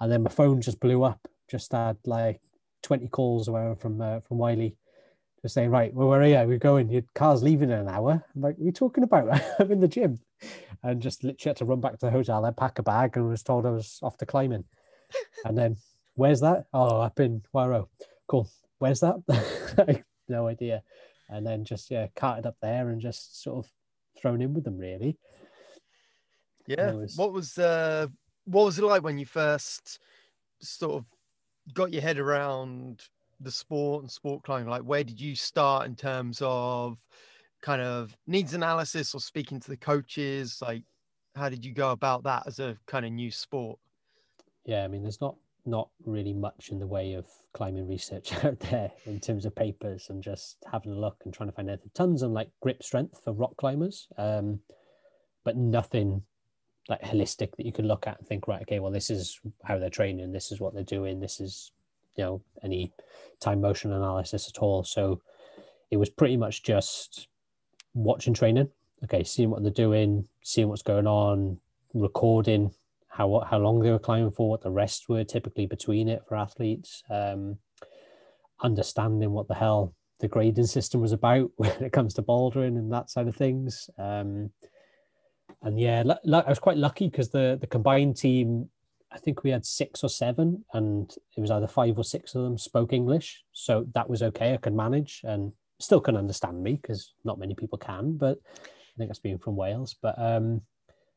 [0.00, 1.28] and then my phone just blew up.
[1.50, 2.40] Just had like
[2.82, 4.76] twenty calls whatever from uh, from Wiley
[5.46, 6.48] just saying, right, well, where are you?
[6.48, 6.90] We're going.
[6.90, 8.24] Your car's leaving in an hour.
[8.34, 9.40] I'm like, we are talking about?
[9.60, 10.18] I'm in the gym.
[10.82, 13.28] And just literally had to run back to the hotel and pack a bag and
[13.28, 14.64] was told I was off to climbing.
[15.44, 15.76] and then,
[16.14, 16.64] where's that?
[16.72, 17.86] Oh, up in Waro.
[18.26, 18.50] Cool.
[18.78, 20.02] Where's that?
[20.28, 20.82] no idea.
[21.28, 23.70] And then just, yeah, carted up there and just sort of
[24.20, 25.16] thrown in with them, really.
[26.66, 26.92] Yeah.
[26.92, 27.16] Was...
[27.16, 28.08] What was, uh,
[28.44, 29.98] what was it like when you first
[30.60, 31.04] sort of
[31.74, 33.02] got your head around
[33.40, 34.68] the sport and sport climbing?
[34.68, 36.98] Like, where did you start in terms of
[37.62, 40.58] kind of needs analysis or speaking to the coaches?
[40.62, 40.82] Like,
[41.34, 43.78] how did you go about that as a kind of new sport?
[44.64, 48.60] Yeah, I mean, there's not not really much in the way of climbing research out
[48.60, 51.90] there in terms of papers and just having a look and trying to find anything.
[51.94, 54.60] Tons on like grip strength for rock climbers, um,
[55.44, 56.22] but nothing
[56.88, 59.78] like holistic that you can look at and think, right, okay, well, this is how
[59.78, 61.72] they're training, this is what they're doing, this is
[62.16, 62.92] you know any
[63.40, 64.84] time motion analysis at all.
[64.84, 65.20] So
[65.90, 67.28] it was pretty much just
[67.94, 68.70] watching training.
[69.04, 71.58] Okay, seeing what they're doing, seeing what's going on,
[71.92, 72.72] recording
[73.16, 76.36] how how long they were climbing for, what the rests were typically between it for
[76.36, 77.58] athletes, um,
[78.62, 82.92] understanding what the hell the grading system was about when it comes to bouldering and
[82.92, 83.88] that side of things.
[83.98, 84.50] Um,
[85.62, 86.02] and yeah,
[86.32, 88.68] I was quite lucky because the the combined team
[89.10, 92.42] I think we had six or seven, and it was either five or six of
[92.42, 94.52] them spoke English, so that was okay.
[94.52, 98.18] I could manage and still can understand me because not many people can.
[98.18, 99.96] But I think that's being from Wales.
[100.02, 100.60] But um,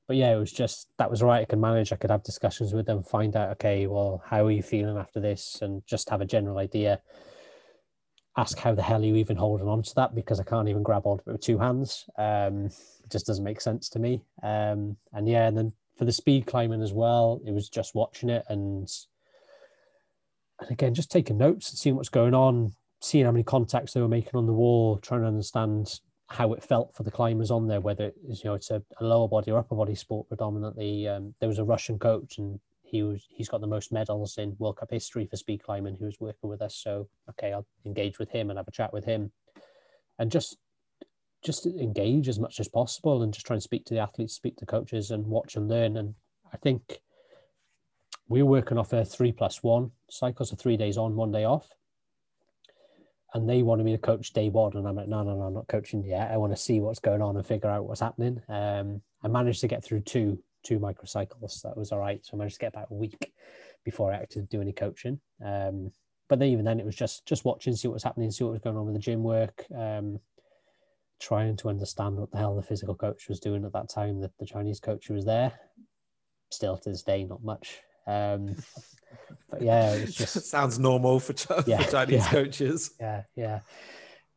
[0.10, 1.41] but yeah, it was just that was right.
[1.41, 1.93] I could manage.
[1.93, 5.19] I could have discussions with them, find out okay, well, how are you feeling after
[5.19, 7.00] this, and just have a general idea.
[8.36, 10.82] Ask how the hell are you even holding on to that because I can't even
[10.82, 12.10] grab onto it with two hands.
[12.17, 14.24] Um, it just doesn't make sense to me.
[14.41, 18.32] Um, and yeah, and then for the speed climbing as well, it was just watching
[18.32, 18.91] it and
[20.60, 24.02] and again just taking notes and seeing what's going on, seeing how many contacts they
[24.02, 27.68] were making on the wall, trying to understand how it felt for the climbers on
[27.68, 31.08] there, whether it's you know it's a, a lower body or upper body sport predominantly.
[31.08, 34.56] Um, there was a Russian coach and he was he's got the most medals in
[34.60, 36.76] World Cup history for speed climbing who was working with us.
[36.76, 39.32] So okay, I'll engage with him and have a chat with him,
[40.20, 40.58] and just
[41.44, 44.58] just engage as much as possible and just try and speak to the athletes, speak
[44.58, 45.98] to coaches, and watch and learn.
[45.98, 46.13] And
[46.54, 47.00] I think
[48.28, 51.70] we're working off a three plus one cycle, so three days on, one day off.
[53.34, 55.54] And they wanted me to coach day one, and I'm like, no, no, no, I'm
[55.54, 56.32] not coaching yet.
[56.32, 58.42] I want to see what's going on and figure out what's happening.
[58.50, 61.62] Um, I managed to get through two two microcycles.
[61.62, 62.20] That was all right.
[62.26, 63.32] So I managed to get about a week
[63.86, 65.20] before I actually do any coaching.
[65.46, 65.92] Um,
[66.28, 68.52] but then even then, it was just just watching, see what was happening, see what
[68.52, 69.65] was going on with the gym work.
[69.76, 70.20] Um,
[71.20, 74.22] trying to understand what the hell the physical coach was doing at that time.
[74.22, 75.54] That the Chinese coach was there.
[76.52, 77.82] Still to this day, not much.
[78.10, 78.56] Um,
[79.50, 81.34] but yeah, it just sounds normal for,
[81.67, 82.91] yeah, for Chinese yeah, coaches.
[83.00, 83.60] Yeah, yeah,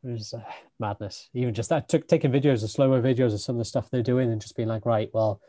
[0.04, 0.42] it was uh,
[0.78, 1.28] madness.
[1.34, 4.02] Even just that took taking videos of slower videos of some of the stuff they're
[4.02, 5.40] doing and just being like, right, well,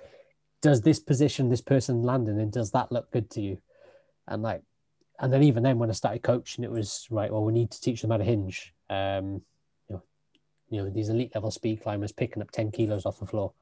[0.62, 3.58] does this position this person landing and does that look good to you?
[4.28, 4.62] And like
[5.20, 7.32] and then even then when I started coaching, it was right.
[7.32, 8.74] Well, we need to teach them how to hinge.
[8.90, 9.42] Um,
[9.88, 10.04] you know,
[10.70, 13.54] you know these elite level speed climbers picking up ten kilos off the floor,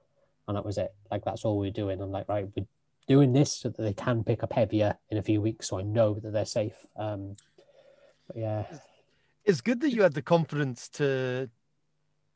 [0.48, 0.94] and that was it.
[1.10, 2.02] Like that's all we are doing.
[2.02, 2.66] I'm like, right, we're
[3.08, 5.84] doing this so that they can pick up heavier in a few weeks, so I
[5.84, 6.86] know that they're safe.
[6.96, 7.36] Um,
[8.28, 8.64] but yeah,
[9.46, 11.50] it's good that you had the confidence to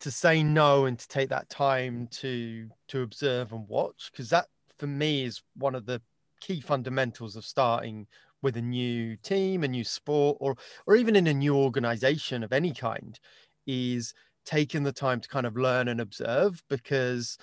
[0.01, 4.47] to say no and to take that time to to observe and watch because that
[4.77, 6.01] for me is one of the
[6.41, 8.05] key fundamentals of starting
[8.41, 12.53] with a new team, a new sport, or or even in a new organization of
[12.53, 13.19] any kind,
[13.65, 14.13] is
[14.45, 17.37] taking the time to kind of learn and observe because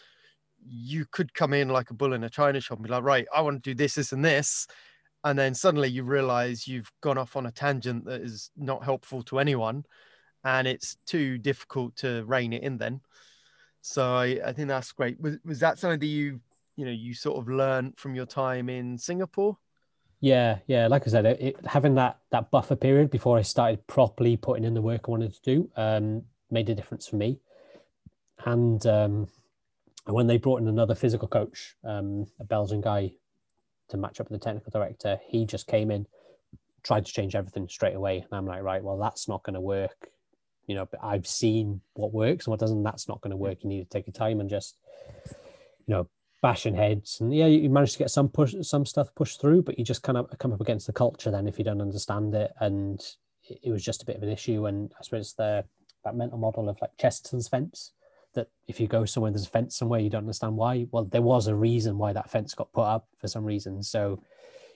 [0.67, 3.27] you could come in like a bull in a china shop and be like, right,
[3.35, 4.67] I want to do this, this, and this.
[5.25, 9.23] And then suddenly you realize you've gone off on a tangent that is not helpful
[9.25, 9.85] to anyone.
[10.45, 13.01] And it's too difficult to rein it in then.
[13.81, 15.21] So I, I think that's great.
[15.21, 16.41] Was, was that something that you,
[16.77, 19.59] you know, you sort of learned from your time in Singapore?
[20.21, 20.87] Yeah, yeah.
[20.87, 24.65] Like I said, it, it, having that that buffer period before I started properly putting
[24.65, 27.41] in the work I wanted to do um, made a difference for me.
[28.45, 29.29] And um,
[30.07, 33.13] when they brought in another physical coach, um, a Belgian guy,
[33.89, 36.07] to match up with the technical director, he just came in,
[36.83, 39.61] tried to change everything straight away, and I'm like, right, well, that's not going to
[39.61, 40.09] work.
[40.67, 42.83] You know, I've seen what works and what doesn't.
[42.83, 43.59] That's not going to work.
[43.63, 44.77] You need to take your time and just,
[45.87, 46.09] you know,
[46.41, 47.21] bashing heads.
[47.21, 50.03] And yeah, you manage to get some push, some stuff pushed through, but you just
[50.03, 52.53] kind of come up against the culture then if you don't understand it.
[52.61, 53.01] And
[53.45, 54.67] it, it was just a bit of an issue.
[54.67, 55.65] And I suppose the
[56.05, 57.93] that mental model of like Chesterton's fence
[58.35, 60.87] that if you go somewhere there's a fence somewhere you don't understand why.
[60.91, 63.83] Well there was a reason why that fence got put up for some reason.
[63.83, 64.23] So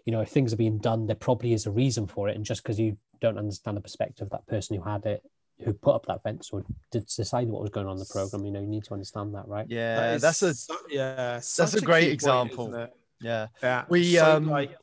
[0.04, 2.36] you know if things are being done there probably is a reason for it.
[2.36, 5.22] And just because you don't understand the perspective of that person who had it
[5.64, 8.44] who put up that fence or did decide what was going on in the program
[8.44, 9.66] you know you need to understand that right?
[9.68, 12.68] Yeah that that's a so, yeah that's a great example.
[12.70, 12.90] point,
[13.20, 13.46] yeah.
[13.62, 14.76] Yeah we so, um like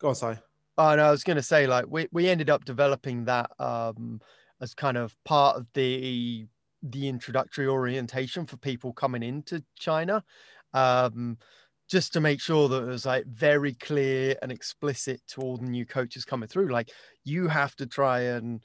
[0.00, 0.38] go on sorry.
[0.76, 4.20] Oh no i was going to say like we, we ended up developing that um
[4.60, 6.46] as kind of part of the
[6.82, 10.22] the introductory orientation for people coming into China,
[10.74, 11.38] um,
[11.90, 15.66] just to make sure that it was like very clear and explicit to all the
[15.66, 16.68] new coaches coming through.
[16.68, 16.90] Like
[17.24, 18.62] you have to try and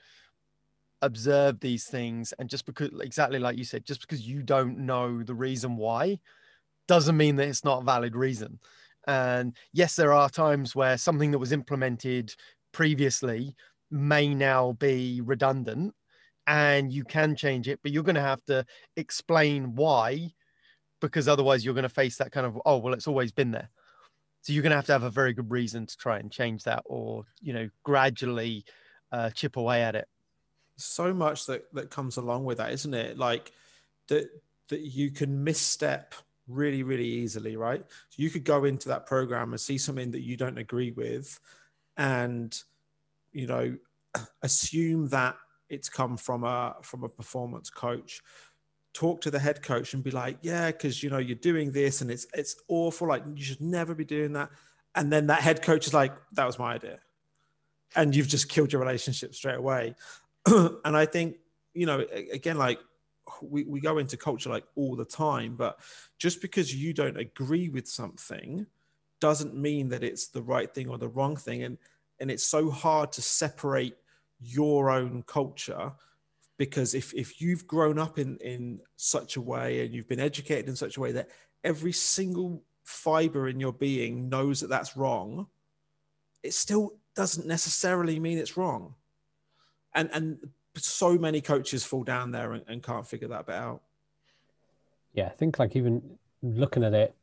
[1.01, 5.23] observe these things, and just because, exactly like you said, just because you don't know
[5.23, 6.19] the reason why,
[6.87, 8.59] doesn't mean that it's not a valid reason.
[9.07, 12.33] And yes, there are times where something that was implemented
[12.71, 13.55] previously
[13.91, 15.93] may now be redundant
[16.47, 20.33] and you can change it, but you're going to have to explain why,
[21.01, 23.69] because otherwise you're going to face that kind of, oh, well, it's always been there.
[24.41, 26.63] So you're going to have to have a very good reason to try and change
[26.63, 28.65] that or, you know, gradually
[29.11, 30.07] uh, chip away at it.
[30.75, 33.17] So much that, that comes along with that, isn't it?
[33.17, 33.53] Like
[34.07, 34.29] that,
[34.67, 36.13] that you can misstep
[36.47, 37.85] really, really easily, right?
[38.09, 41.39] So you could go into that program and see something that you don't agree with
[41.95, 42.57] and,
[43.31, 43.77] you know,
[44.41, 45.37] assume that
[45.73, 48.21] it's come from a from a performance coach.
[48.93, 52.01] Talk to the head coach and be like yeah because you know you're doing this
[52.01, 54.49] and it's it's awful like you should never be doing that.
[54.95, 56.99] And then that head coach is like that was my idea.
[57.95, 59.95] And you've just killed your relationship straight away.
[60.85, 61.37] And i think
[61.73, 62.79] you know again like
[63.41, 65.79] we, we go into culture like all the time but
[66.19, 68.67] just because you don't agree with something
[69.23, 71.63] doesn't mean that it's the right thing or the wrong thing.
[71.63, 71.77] And
[72.19, 73.95] and it's so hard to separate
[74.43, 75.91] your own culture
[76.57, 80.69] because if, if you've grown up in, in such a way and you've been educated
[80.69, 81.29] in such a way that
[81.63, 85.47] every single fiber in your being knows that that's wrong
[86.43, 88.93] it still doesn't necessarily mean it's wrong.
[89.95, 90.37] And and
[90.75, 93.81] so many coaches fall down there and, and can't figure that bit out.
[95.13, 96.01] Yeah i think like even
[96.41, 97.15] looking at it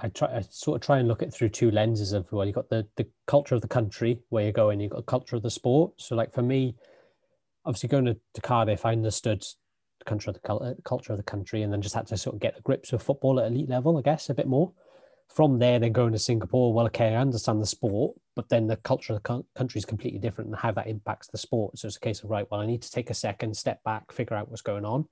[0.00, 2.54] I try I sort of try and look at through two lenses of well, you've
[2.54, 5.42] got the the culture of the country where you're going, you've got the culture of
[5.42, 5.92] the sport.
[5.96, 6.76] So like for me,
[7.64, 9.44] obviously going to, to Cardiff, I understood
[9.98, 12.40] the country of the culture of the country, and then just had to sort of
[12.40, 14.72] get the grips with football at elite level, I guess, a bit more.
[15.28, 18.76] From there, then going to Singapore, well, okay, I understand the sport, but then the
[18.76, 21.78] culture of the country is completely different and how that impacts the sport.
[21.78, 24.10] So it's a case of right, well, I need to take a second, step back,
[24.10, 25.06] figure out what's going on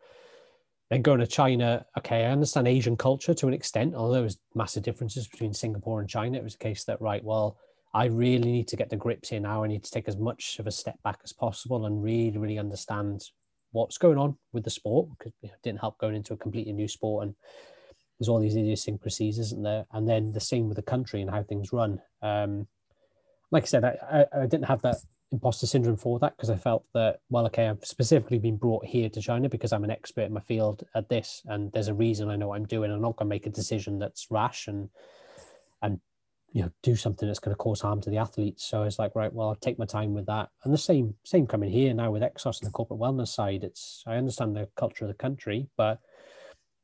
[0.90, 4.38] then going to China, okay, I understand Asian culture to an extent, although there was
[4.54, 6.38] massive differences between Singapore and China.
[6.38, 7.58] It was a case that, right, well,
[7.92, 9.64] I really need to get the grips here now.
[9.64, 12.58] I need to take as much of a step back as possible and really, really
[12.58, 13.22] understand
[13.72, 16.88] what's going on with the sport because it didn't help going into a completely new
[16.88, 17.34] sport and
[18.18, 19.86] there's all these idiosyncrasies, isn't there?
[19.92, 22.00] And then the same with the country and how things run.
[22.22, 22.66] Um,
[23.50, 24.96] like I said, I, I, I didn't have that
[25.36, 29.08] imposter syndrome for that because I felt that, well, okay, I've specifically been brought here
[29.10, 32.30] to China because I'm an expert in my field at this, and there's a reason
[32.30, 32.90] I know what I'm doing.
[32.90, 34.88] I'm not going to make a decision that's rash and
[35.82, 36.00] and
[36.52, 38.64] you know do something that's going to cause harm to the athletes.
[38.64, 40.48] So it's like right, well, I'll take my time with that.
[40.64, 43.62] And the same same coming here now with Exos and the corporate wellness side.
[43.62, 46.00] It's I understand the culture of the country, but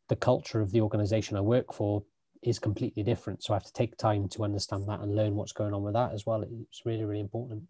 [0.09, 2.05] the culture of the organization I work for
[2.43, 3.43] is completely different.
[3.43, 5.95] So I have to take time to understand that and learn what's going on with
[5.95, 6.43] that as well.
[6.43, 7.63] It's really really important.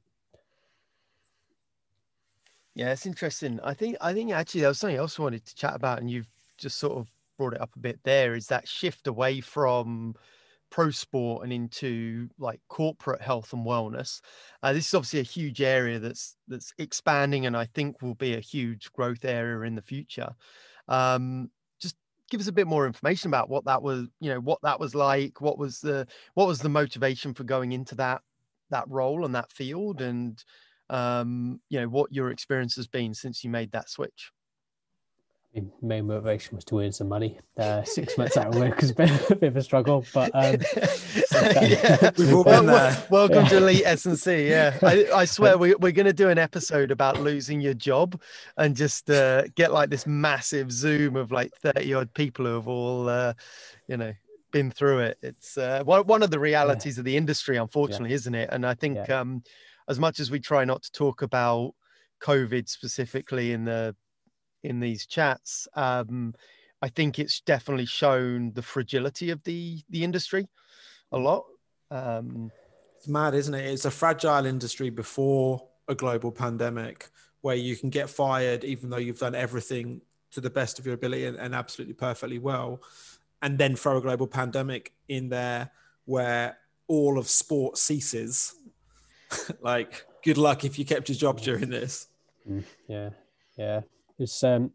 [2.75, 3.61] Yeah, it's interesting.
[3.63, 6.11] I think I think actually there was something else I wanted to chat about, and
[6.11, 8.35] you've just sort of brought it up a bit there.
[8.35, 10.15] Is that shift away from
[10.73, 14.21] pro sport and into like corporate health and wellness.
[14.63, 18.35] Uh, this is obviously a huge area that's that's expanding, and I think will be
[18.35, 20.31] a huge growth area in the future.
[20.89, 21.97] Um, just
[22.31, 24.09] give us a bit more information about what that was.
[24.21, 25.41] You know, what that was like.
[25.41, 28.23] What was the what was the motivation for going into that
[28.71, 30.43] that role and that field, and
[30.91, 34.33] um, you know what your experience has been since you made that switch
[35.83, 37.39] main motivation was to earn some money.
[37.59, 40.57] Uh, six months out of work has been a bit of a struggle, but um,
[41.61, 42.11] yeah.
[42.19, 43.07] we've all been there.
[43.11, 43.49] Welcome yeah.
[43.49, 44.49] to Elite S&C.
[44.49, 48.21] Yeah, I, I swear we, we're going to do an episode about losing your job
[48.57, 52.69] and just uh, get like this massive Zoom of like thirty odd people who have
[52.69, 53.35] all, uh,
[53.89, 54.15] you know,
[54.53, 55.19] been through it.
[55.23, 57.01] It's uh, one one of the realities yeah.
[57.01, 58.17] of the industry, unfortunately, yeah.
[58.17, 58.49] isn't it?
[58.53, 59.43] And I think um,
[59.89, 61.75] as much as we try not to talk about
[62.23, 63.95] COVID specifically in the
[64.63, 65.67] in these chats.
[65.75, 66.35] Um,
[66.81, 70.49] I think it's definitely shown the fragility of the the industry
[71.11, 71.45] a lot.
[71.91, 72.51] Um,
[72.97, 73.67] it's mad, isn't it?
[73.67, 78.97] It's a fragile industry before a global pandemic where you can get fired even though
[78.97, 82.81] you've done everything to the best of your ability and, and absolutely perfectly well.
[83.43, 85.73] And then throw a global pandemic in there
[86.05, 88.55] where all of sport ceases.
[89.61, 92.09] like, good luck if you kept your job during this.
[92.49, 93.11] Mm, yeah,
[93.57, 93.81] yeah.
[94.19, 94.73] It's um,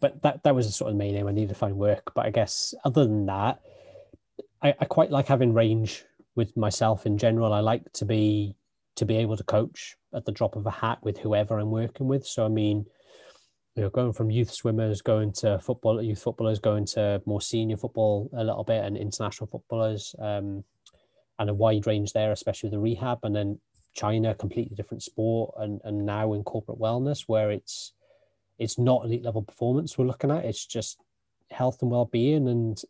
[0.00, 1.28] but that that was a sort of main aim.
[1.28, 3.60] I needed to find work, but I guess other than that,
[4.62, 7.52] I, I quite like having range with myself in general.
[7.52, 8.54] I like to be
[8.96, 12.08] to be able to coach at the drop of a hat with whoever I'm working
[12.08, 12.26] with.
[12.26, 12.86] So I mean,
[13.74, 17.76] you know, going from youth swimmers, going to football, youth footballers, going to more senior
[17.76, 20.64] football a little bit, and international footballers, um,
[21.38, 23.60] and a wide range there, especially with the rehab, and then
[23.98, 27.92] China, completely different sport, and and now in corporate wellness where it's
[28.58, 30.44] it's not elite level performance we're looking at.
[30.44, 31.00] It's just
[31.50, 32.80] health and well being and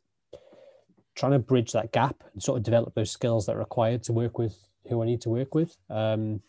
[1.14, 4.12] trying to bridge that gap and sort of develop those skills that are required to
[4.12, 4.57] work with
[4.88, 5.77] who I need to work with.
[5.90, 6.42] Um,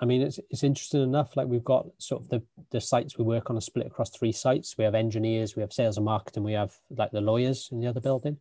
[0.00, 1.36] I mean, it's it's interesting enough.
[1.36, 4.32] Like we've got sort of the the sites we work on are split across three
[4.32, 4.76] sites.
[4.78, 7.88] We have engineers, we have sales and marketing, we have like the lawyers in the
[7.88, 8.38] other building.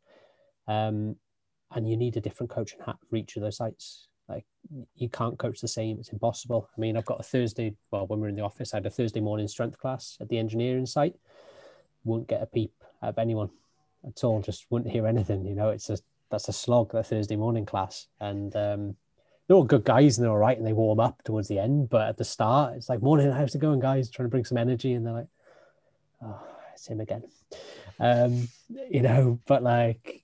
[0.67, 1.15] Um,
[1.73, 4.07] and you need a different coaching hat for each of those sites.
[4.31, 4.45] Like
[4.95, 5.97] you can't coach the same.
[5.99, 6.69] It's impossible.
[6.75, 7.75] I mean, I've got a Thursday.
[7.91, 10.37] Well, when we're in the office, I had a Thursday morning strength class at the
[10.37, 11.15] engineering site.
[12.03, 13.49] Wouldn't get a peep out of anyone
[14.07, 14.41] at all.
[14.41, 15.45] Just wouldn't hear anything.
[15.45, 15.97] You know, it's a
[16.29, 16.91] that's a slog.
[16.93, 18.95] That Thursday morning class, and um,
[19.47, 21.89] they're all good guys and they're all right, and they warm up towards the end.
[21.89, 23.31] But at the start, it's like morning.
[23.31, 24.09] How's it going, guys?
[24.09, 25.27] Trying to bring some energy, and they're like,
[26.23, 26.41] oh,
[26.73, 27.23] it's him again.
[27.99, 28.47] Um,
[28.89, 30.23] you know, but like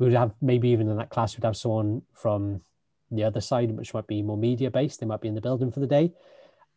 [0.00, 2.62] we would have maybe even in that class we'd have someone from
[3.10, 5.70] the other side which might be more media based they might be in the building
[5.70, 6.12] for the day.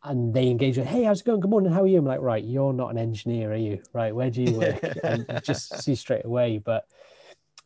[0.02, 1.40] And they engage with hey how's it going?
[1.40, 1.72] Good morning.
[1.72, 1.98] How are you?
[1.98, 3.82] I'm like right you're not an engineer are you?
[3.94, 4.78] Right where do you work?
[5.02, 6.58] And just see straight away.
[6.58, 6.86] But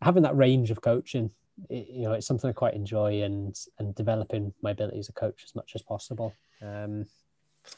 [0.00, 1.32] having that range of coaching
[1.68, 5.12] it, you know it's something i quite enjoy and and developing my ability as a
[5.12, 6.32] coach as much as possible.
[6.62, 7.06] Um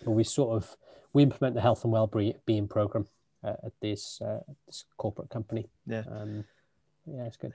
[0.05, 0.77] but we sort of
[1.15, 3.07] we implement the health and well-being program
[3.43, 5.67] uh, at this uh, this corporate company.
[5.87, 6.05] Yeah.
[6.09, 6.45] Um,
[7.07, 7.53] yeah, it's good.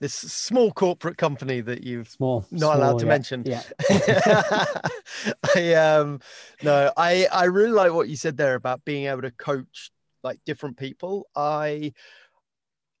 [0.00, 3.08] This small corporate company that you've small, not small, allowed to yeah.
[3.08, 3.44] mention.
[3.46, 3.62] Yeah.
[5.54, 6.20] I um
[6.62, 9.92] no, I I really like what you said there about being able to coach
[10.24, 11.28] like different people.
[11.36, 11.92] I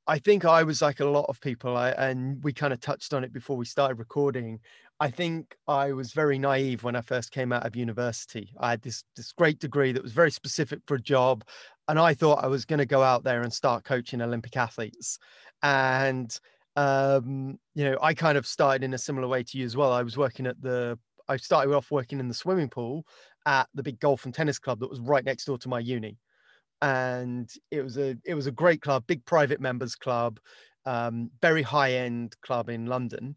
[0.06, 3.14] I think I was like a lot of people, I, and we kind of touched
[3.14, 4.60] on it before we started recording.
[5.02, 8.52] I think I was very naive when I first came out of university.
[8.58, 11.44] I had this this great degree that was very specific for a job,
[11.88, 15.18] and I thought I was going to go out there and start coaching Olympic athletes
[15.62, 16.38] and
[16.76, 19.92] um, you know, I kind of started in a similar way to you as well.
[19.92, 20.98] I was working at the,
[21.28, 23.04] I started off working in the swimming pool
[23.46, 26.18] at the big golf and tennis club that was right next door to my uni,
[26.80, 30.40] and it was a it was a great club, big private members club,
[30.86, 33.36] um, very high end club in London.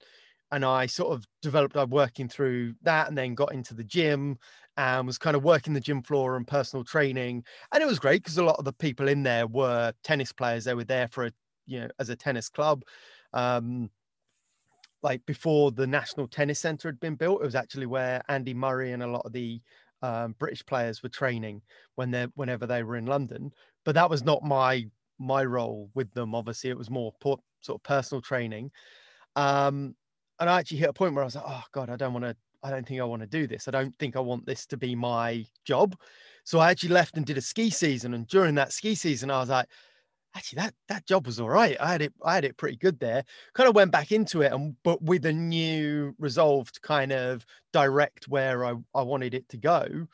[0.51, 4.37] And I sort of developed, I'm working through that and then got into the gym
[4.77, 7.43] and was kind of working the gym floor and personal training.
[7.71, 10.65] And it was great because a lot of the people in there were tennis players.
[10.65, 11.31] They were there for a
[11.67, 12.83] you know as a tennis club
[13.33, 13.89] um
[15.01, 18.91] like before the national tennis center had been built it was actually where andy murray
[18.91, 19.59] and a lot of the
[20.03, 21.59] um, british players were training
[21.95, 23.51] when they whenever they were in london
[23.83, 24.85] but that was not my
[25.19, 26.35] my role with them.
[26.35, 27.39] Obviously, it was more sort
[27.69, 28.71] of personal training.
[29.35, 29.95] Um,
[30.39, 32.25] and I actually hit a point where I was like, oh God, I don't want
[32.25, 33.67] to, I don't think I want to do this.
[33.67, 35.95] I don't think I want this to be my job.
[36.43, 38.13] So I actually left and did a ski season.
[38.13, 39.67] And during that ski season, I was like,
[40.35, 41.77] actually that that job was all right.
[41.79, 43.23] I had it, I had it pretty good there.
[43.53, 47.45] Kind of went back into it and but with a new resolve to kind of
[47.71, 50.07] direct where I, I wanted it to go.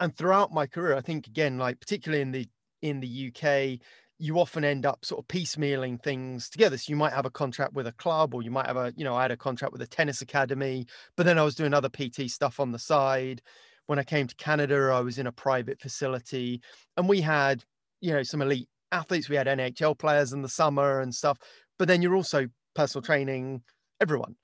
[0.00, 2.48] And throughout my career, I think again, like particularly in the
[2.82, 3.80] in the UK,
[4.18, 6.76] you often end up sort of piecemealing things together.
[6.76, 9.04] So you might have a contract with a club, or you might have a, you
[9.04, 11.88] know, I had a contract with a tennis academy, but then I was doing other
[11.88, 13.42] PT stuff on the side.
[13.86, 16.60] When I came to Canada, I was in a private facility
[16.96, 17.64] and we had,
[18.00, 19.28] you know, some elite athletes.
[19.28, 21.38] We had NHL players in the summer and stuff,
[21.78, 23.62] but then you're also personal training
[24.00, 24.34] everyone.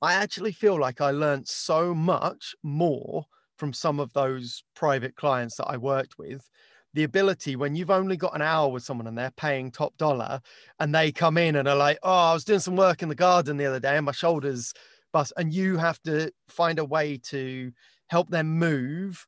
[0.00, 3.24] I actually feel like I learned so much more
[3.56, 6.48] from some of those private clients that I worked with
[6.94, 10.40] the ability when you've only got an hour with someone and they're paying top dollar
[10.78, 13.14] and they come in and are like, oh, I was doing some work in the
[13.14, 14.74] garden the other day and my shoulders
[15.12, 15.32] bust.
[15.36, 17.72] And you have to find a way to
[18.08, 19.26] help them move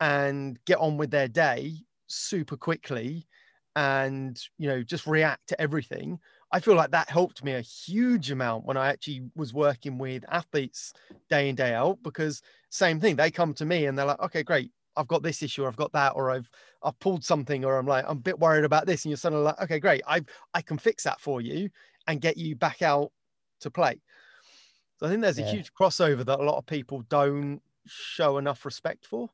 [0.00, 1.74] and get on with their day
[2.06, 3.26] super quickly
[3.76, 6.18] and, you know, just react to everything.
[6.50, 10.24] I feel like that helped me a huge amount when I actually was working with
[10.28, 10.92] athletes
[11.30, 14.42] day in, day out, because same thing, they come to me and they're like, okay,
[14.42, 16.50] great I've got this issue, or I've got that, or I've
[16.82, 19.44] I've pulled something, or I'm like I'm a bit worried about this, and you're suddenly
[19.44, 20.22] like, okay, great, I
[20.54, 21.70] I can fix that for you
[22.06, 23.12] and get you back out
[23.60, 24.00] to play.
[24.98, 28.64] So I think there's a huge crossover that a lot of people don't show enough
[28.64, 29.30] respect for.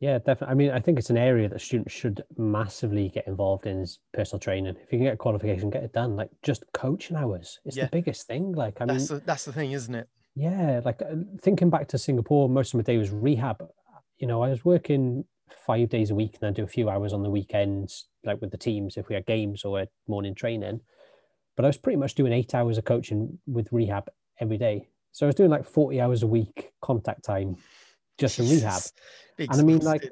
[0.00, 0.48] Yeah, definitely.
[0.48, 3.98] I mean, I think it's an area that students should massively get involved in is
[4.12, 4.76] personal training.
[4.76, 6.14] If you can get a qualification, get it done.
[6.14, 7.84] Like just coaching hours It's yeah.
[7.84, 8.52] the biggest thing.
[8.52, 10.08] Like, I that's mean, the, that's the thing, isn't it?
[10.36, 13.66] Yeah, like uh, thinking back to Singapore, most of my day was rehab
[14.18, 15.24] you know, I was working
[15.66, 18.50] five days a week and then do a few hours on the weekends, like with
[18.50, 20.80] the teams if we had games or morning training.
[21.56, 24.08] But I was pretty much doing eight hours of coaching with rehab
[24.40, 24.88] every day.
[25.12, 27.56] So I was doing like 40 hours a week contact time
[28.18, 28.82] just in rehab.
[29.38, 30.08] and I mean, like,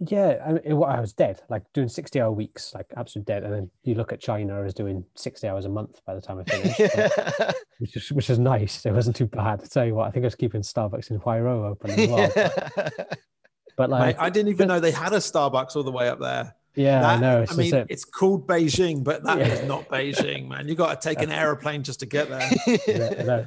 [0.00, 3.42] yeah, I, mean, I was dead, like doing 60 hour weeks, like absolute dead.
[3.44, 6.20] And then you look at China, I was doing 60 hours a month by the
[6.20, 6.80] time I finished,
[7.78, 8.86] which, is, which is nice.
[8.86, 9.60] It wasn't too bad.
[9.62, 12.32] I tell you what, I think I was keeping Starbucks in Huairou open as well.
[12.76, 13.18] But,
[13.78, 16.18] but like, Mate, I didn't even know they had a Starbucks all the way up
[16.18, 16.54] there.
[16.74, 17.46] Yeah, that, I know.
[17.48, 19.46] I mean, it's called Beijing, but that yeah.
[19.46, 20.68] is not Beijing, man.
[20.68, 22.50] You got to take an aeroplane just to get there.
[22.86, 23.44] yeah,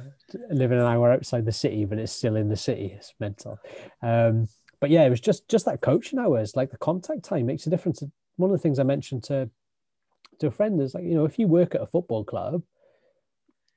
[0.50, 2.94] living an hour outside the city, but it's still in the city.
[2.96, 3.58] It's mental.
[4.02, 4.48] Um,
[4.80, 7.70] but yeah, it was just just that coaching hours, like the contact time makes a
[7.70, 8.02] difference.
[8.36, 9.48] One of the things I mentioned to
[10.40, 12.62] to a friend is like, you know, if you work at a football club,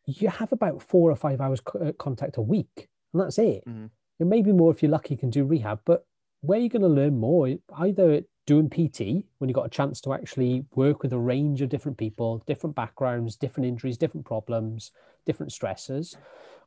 [0.05, 3.63] you have about four or five hours uh, contact a week, and that's it.
[3.67, 3.85] Mm-hmm.
[4.19, 6.05] And maybe more if you're lucky, you can do rehab, but
[6.45, 10.13] where you're going to learn more, either doing PT when you've got a chance to
[10.13, 14.91] actually work with a range of different people, different backgrounds, different injuries, different problems,
[15.25, 16.15] different stresses,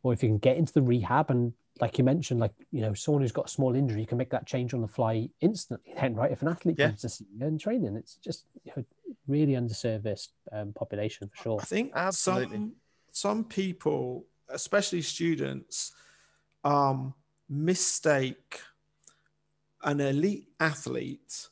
[0.02, 2.92] or if you can get into the rehab and like you mentioned, like you know,
[2.92, 5.92] someone who's got a small injury, you can make that change on the fly instantly.
[5.94, 6.32] Then, right?
[6.32, 6.88] If an athlete yeah.
[6.88, 8.84] comes to see you in training, it's just you know,
[9.28, 11.60] really underserviced um, population for sure.
[11.60, 12.56] I think Absolutely.
[12.56, 12.72] some
[13.12, 15.92] some people, especially students,
[16.64, 17.14] um,
[17.48, 18.60] mistake
[19.82, 21.48] an elite athlete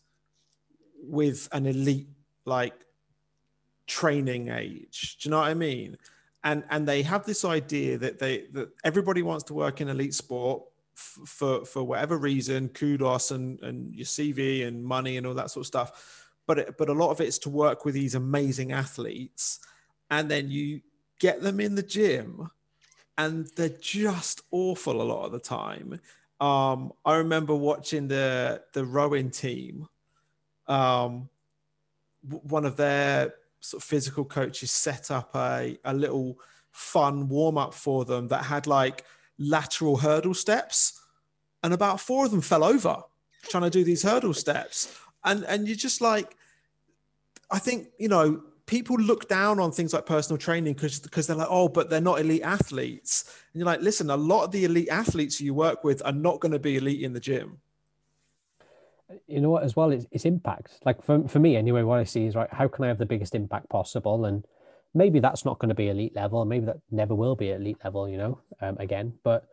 [1.03, 2.09] with an elite
[2.45, 2.75] like
[3.87, 5.19] training age.
[5.21, 5.97] Do you know what I mean?
[6.45, 10.15] And and they have this idea that they that everybody wants to work in elite
[10.15, 10.63] sport
[10.97, 15.51] f- for for whatever reason, kudos and and your CV and money and all that
[15.51, 16.31] sort of stuff.
[16.47, 19.61] But it, but a lot of it's to work with these amazing athletes,
[20.11, 20.83] and then you
[21.19, 22.51] get them in the gym,
[23.19, 26.01] and they're just awful a lot of the time
[26.41, 29.87] um, I remember watching the the rowing team.
[30.69, 31.29] Um,
[32.23, 36.39] one of their sort of physical coaches set up a, a little
[36.73, 39.05] fun warm up for them that had like
[39.39, 41.01] lateral hurdle steps,
[41.63, 43.03] and about four of them fell over
[43.45, 46.37] trying to do these hurdle steps, and and you're just like,
[47.51, 51.37] I think you know people look down on things like personal training because because they're
[51.37, 53.25] like, oh, but they're not elite athletes.
[53.53, 56.41] And you're like, listen, a lot of the elite athletes you work with are not
[56.41, 57.59] going to be elite in the gym.
[59.29, 60.81] You know what, as well, it's, it's impact.
[60.85, 63.07] Like for, for me, anyway, what I see is right, how can I have the
[63.07, 64.25] biggest impact possible?
[64.25, 64.45] And
[64.95, 68.09] maybe that's not going to be elite level, maybe that never will be elite level,
[68.09, 69.13] you know, um, again.
[69.23, 69.47] But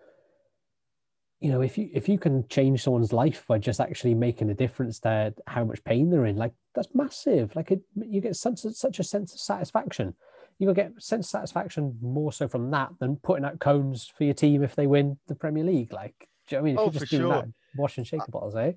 [1.43, 4.53] you know, if you if you can change someone's life by just actually making a
[4.53, 7.53] difference to how much pain they're in, like that's massive.
[7.53, 10.13] Like it, you get such such a sense of satisfaction.
[10.57, 14.23] You will get sense of satisfaction more so from that than putting out cones for
[14.23, 15.91] your team if they win the Premier League.
[15.91, 16.75] Like, do you know I mean?
[16.75, 17.33] If oh, you're just doing sure.
[17.33, 18.71] that, washing shaker bottles, eh?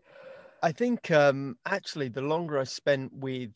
[0.61, 3.51] I think um, actually the longer I spent with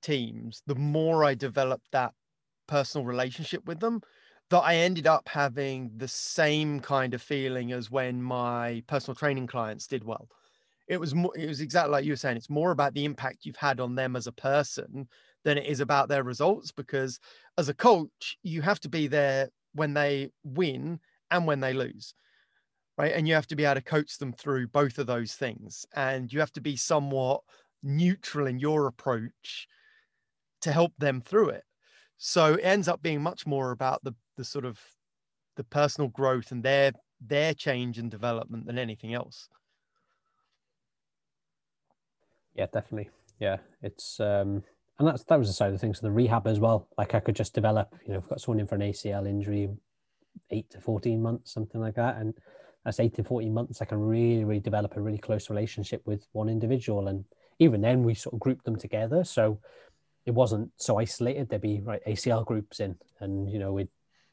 [0.00, 2.14] teams, the more I developed that
[2.66, 4.00] personal relationship with them,
[4.50, 9.46] that I ended up having the same kind of feeling as when my personal training
[9.46, 10.28] clients did well.
[10.88, 12.36] It was more, it was exactly like you were saying.
[12.36, 15.08] It's more about the impact you've had on them as a person
[15.44, 16.72] than it is about their results.
[16.72, 17.20] Because
[17.58, 20.98] as a coach, you have to be there when they win
[21.30, 22.14] and when they lose
[23.00, 23.12] right?
[23.14, 25.86] And you have to be able to coach them through both of those things.
[25.94, 27.40] And you have to be somewhat
[27.82, 29.66] neutral in your approach
[30.60, 31.64] to help them through it.
[32.18, 34.80] So it ends up being much more about the the sort of
[35.56, 39.50] the personal growth and their their change and development than anything else.
[42.54, 43.10] Yeah, definitely.
[43.38, 44.64] Yeah, it's um,
[44.98, 46.00] and that's that was the side of things.
[46.00, 46.88] So the rehab as well.
[46.96, 47.94] Like I could just develop.
[48.06, 49.68] You know, I've got someone in for an ACL injury,
[50.50, 52.32] eight to fourteen months, something like that, and
[52.84, 56.26] that's eight to 14 months, I can really, really develop a really close relationship with
[56.32, 57.08] one individual.
[57.08, 57.24] And
[57.58, 59.22] even then, we sort of grouped them together.
[59.22, 59.60] So
[60.24, 61.48] it wasn't so isolated.
[61.48, 63.88] There'd be right ACL groups in, and you know, we'd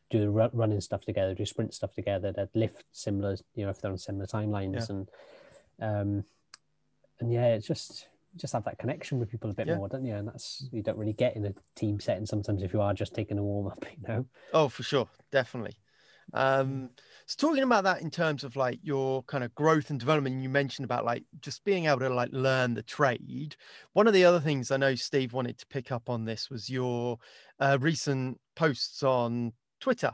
[0.09, 2.31] do running stuff together, do sprint stuff together.
[2.31, 4.95] They'd lift similar, you know, if they're on similar timelines, yeah.
[4.95, 5.09] and
[5.81, 6.23] um,
[7.19, 9.75] and yeah, it's just just have that connection with people a bit yeah.
[9.75, 10.15] more, don't you?
[10.15, 13.15] And that's you don't really get in a team setting sometimes if you are just
[13.15, 14.25] taking a warm up, you know.
[14.53, 15.77] Oh, for sure, definitely.
[16.33, 16.89] Um,
[17.25, 20.49] so talking about that in terms of like your kind of growth and development, you
[20.49, 23.55] mentioned about like just being able to like learn the trade.
[23.93, 26.69] One of the other things I know Steve wanted to pick up on this was
[26.69, 27.17] your
[27.59, 30.11] uh, recent posts on Twitter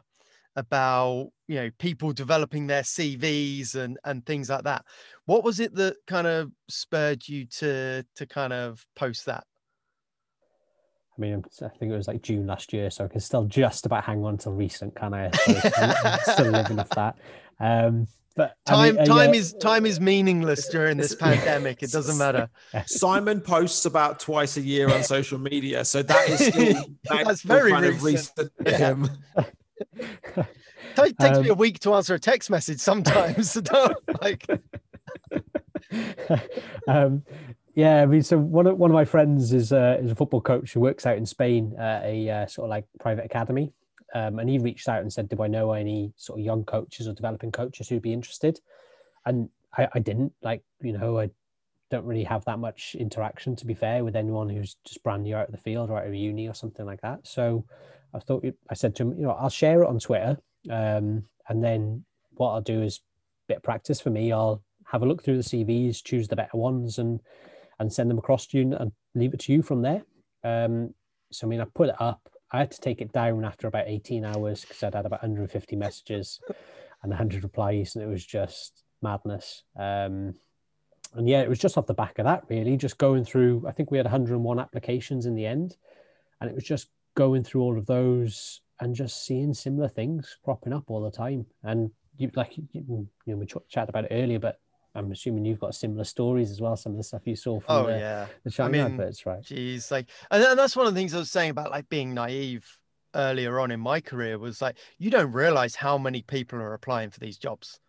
[0.56, 4.86] about you know people developing their CVs and and things like that.
[5.26, 9.46] What was it that kind of spurred you to to kind of post that?
[11.16, 13.86] I mean, I think it was like June last year, so I can still just
[13.86, 15.30] about hang on till recent, can I?
[16.24, 17.18] still living off that.
[17.60, 19.40] Um, but time, I mean, uh, time yeah.
[19.40, 21.84] is time is meaningless during this pandemic.
[21.84, 22.50] It doesn't matter.
[22.88, 27.72] Simon posts about twice a year on social media, so that is still, that's very
[27.72, 28.40] kind recent.
[28.40, 29.08] Of recent
[30.36, 30.44] yeah.
[31.04, 33.52] it takes um, me a week to answer a text message sometimes.
[33.52, 34.48] so don't like.
[36.88, 37.24] um,
[37.76, 40.42] yeah, I mean, so one of one of my friends is uh, is a football
[40.42, 43.74] coach who works out in Spain at a uh, sort of like private academy,
[44.14, 47.08] um, and he reached out and said, "Do I know any sort of young coaches
[47.08, 48.60] or developing coaches who'd be interested?"
[49.26, 51.30] And I, I didn't like, you know, I
[51.90, 55.36] don't really have that much interaction, to be fair, with anyone who's just brand new
[55.36, 57.26] out of the field or out of uni or something like that.
[57.28, 57.66] So
[58.14, 60.38] I thought I said to him, you know, I'll share it on Twitter,
[60.70, 62.06] um, and then
[62.36, 63.02] what I'll do is
[63.48, 64.32] bit of practice for me.
[64.32, 67.20] I'll have a look through the CVs, choose the better ones, and
[67.80, 70.04] and send them across to you and leave it to you from there.
[70.44, 70.94] Um,
[71.32, 72.22] so, I mean, I put it up.
[72.54, 75.76] I had to take it down after about 18 hours because I'd had about 150
[75.76, 76.40] messages
[77.02, 79.64] and 100 replies, and it was just madness.
[79.78, 80.36] Um,
[81.16, 83.66] and yeah, it was just off the back of that, really, just going through.
[83.68, 85.78] I think we had 101 applications in the end,
[86.40, 90.74] and it was just going through all of those and just seeing similar things cropping
[90.74, 91.46] up all the time.
[91.64, 94.60] And you like you, you know we chatted about it earlier, but
[94.96, 96.76] I'm assuming you've got similar stories as well.
[96.76, 98.28] Some of the stuff you saw from oh, the, yeah.
[98.44, 99.42] the China I mean, adverts, right?
[99.42, 102.66] Geez, like, and that's one of the things I was saying about like being naive
[103.16, 107.10] earlier on in my career was like you don't realize how many people are applying
[107.10, 107.80] for these jobs.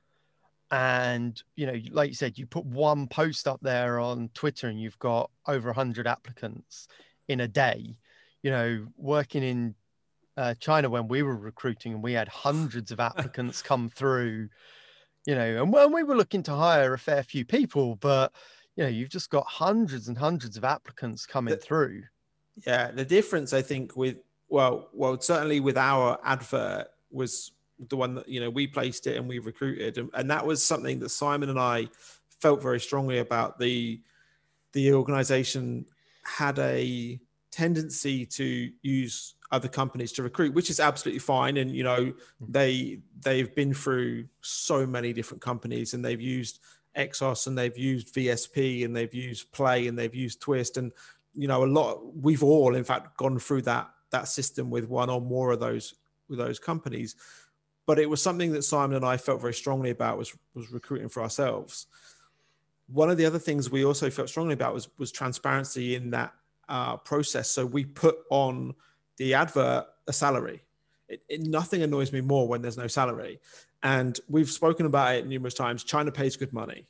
[0.70, 4.80] And you know, like you said, you put one post up there on Twitter and
[4.80, 6.88] you've got over hundred applicants
[7.28, 7.96] in a day.
[8.42, 9.74] You know, working in
[10.36, 14.48] uh, China when we were recruiting and we had hundreds of applicants come through
[15.26, 18.32] you know, and when we were looking to hire a fair few people, but
[18.76, 22.02] you know, you've just got hundreds and hundreds of applicants coming the, through.
[22.66, 24.16] Yeah, the difference I think with
[24.48, 27.52] well, well, certainly with our advert was
[27.88, 30.62] the one that you know we placed it and we recruited, and, and that was
[30.62, 31.88] something that Simon and I
[32.40, 33.58] felt very strongly about.
[33.58, 34.00] The
[34.72, 35.86] the organization
[36.24, 37.20] had a
[37.50, 41.56] tendency to use other companies to recruit, which is absolutely fine.
[41.56, 42.12] And you know, hmm.
[42.40, 46.58] they they've been through so many different companies, and they've used
[46.96, 50.92] Exos, and they've used VSP, and they've used Play, and they've used Twist, and
[51.34, 52.00] you know, a lot.
[52.16, 55.94] We've all, in fact, gone through that that system with one or more of those
[56.28, 57.16] with those companies.
[57.86, 61.08] But it was something that Simon and I felt very strongly about was was recruiting
[61.08, 61.86] for ourselves.
[62.86, 66.32] One of the other things we also felt strongly about was was transparency in that
[66.68, 67.50] uh, process.
[67.50, 68.74] So we put on
[69.16, 70.62] the advert a salary.
[71.08, 73.40] It, it, nothing annoys me more when there's no salary.
[73.82, 75.84] And we've spoken about it numerous times.
[75.84, 76.86] China pays good money.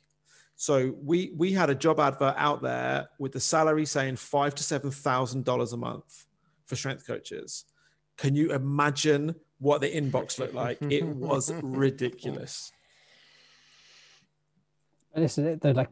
[0.55, 4.63] So we we had a job advert out there with the salary saying five to
[4.63, 6.25] seven thousand dollars a month
[6.65, 7.65] for strength coaches.
[8.15, 10.77] Can you imagine what the inbox looked like?
[10.81, 12.71] It was ridiculous.
[15.13, 15.61] And isn't it?
[15.61, 15.89] They're like,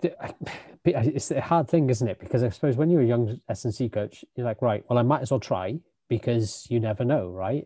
[0.85, 2.19] it's a hard thing, isn't it?
[2.19, 4.99] Because I suppose when you're a young S and C coach, you're like, right, well,
[4.99, 5.79] I might as well try
[6.17, 7.65] because you never know, right?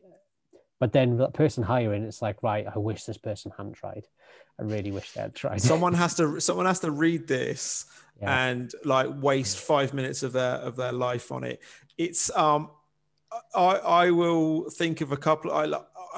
[0.79, 4.05] But then that person hiring, it's like, right, I wish this person hadn't tried.
[4.59, 5.61] I really wish they had tried.
[5.61, 7.85] someone has to someone has to read this
[8.21, 8.47] Yeah.
[8.47, 11.57] and like waste five minutes of their of their life on it
[12.05, 12.61] it's um
[13.55, 13.73] i
[14.03, 15.63] i will think of a couple i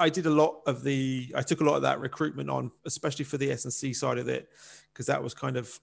[0.06, 3.26] i did a lot of the i took a lot of that recruitment on especially
[3.30, 4.48] for the s&c side of it
[4.92, 5.78] because that was kind of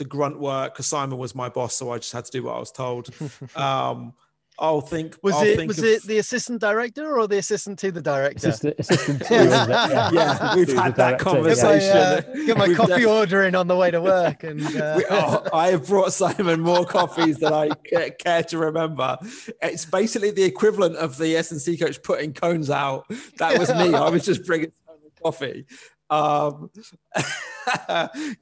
[0.00, 2.54] the grunt work because simon was my boss so i just had to do what
[2.56, 3.08] i was told
[3.56, 4.12] um
[4.58, 7.78] i'll think Was I'll it think was of- it the assistant director or the assistant
[7.80, 8.48] to the director?
[8.48, 9.66] assistant, assistant to, Yeah.
[9.68, 11.96] yeah, Yeah, we've to the had that director, Get my, conversation.
[11.96, 14.94] uh, get my We've coffee def- order in on the way to work, and uh,
[14.98, 17.70] We- oh, I have brought Simon more coffees than I
[18.18, 19.16] care to remember.
[19.62, 23.06] It's basically the equivalent of the S and C coach putting cones out.
[23.38, 23.94] That was me.
[23.94, 25.66] I was just bringing Simon coffee.
[26.10, 26.70] Um,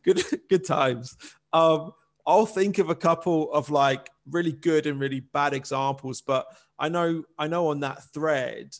[0.03, 1.17] good, good times.
[1.53, 1.93] Um,
[2.31, 6.47] I'll think of a couple of like really good and really bad examples, but
[6.79, 8.77] I know, I know on that thread,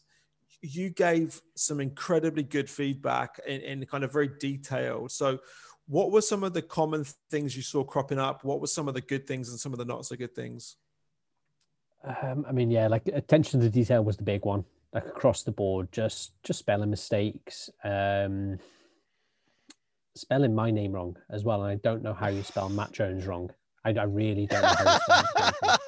[0.63, 5.11] you gave some incredibly good feedback in, in kind of very detailed.
[5.11, 5.41] So,
[5.89, 8.45] what were some of the common things you saw cropping up?
[8.45, 10.77] What were some of the good things and some of the not so good things?
[12.05, 15.51] Um, I mean, yeah, like attention to detail was the big one, like across the
[15.51, 18.61] board, just just spelling mistakes, um,
[20.15, 21.63] spelling my name wrong as well.
[21.63, 23.51] And I don't know how you spell Matt Jones wrong.
[23.85, 25.79] I, I really don't know how you spell his name wrong.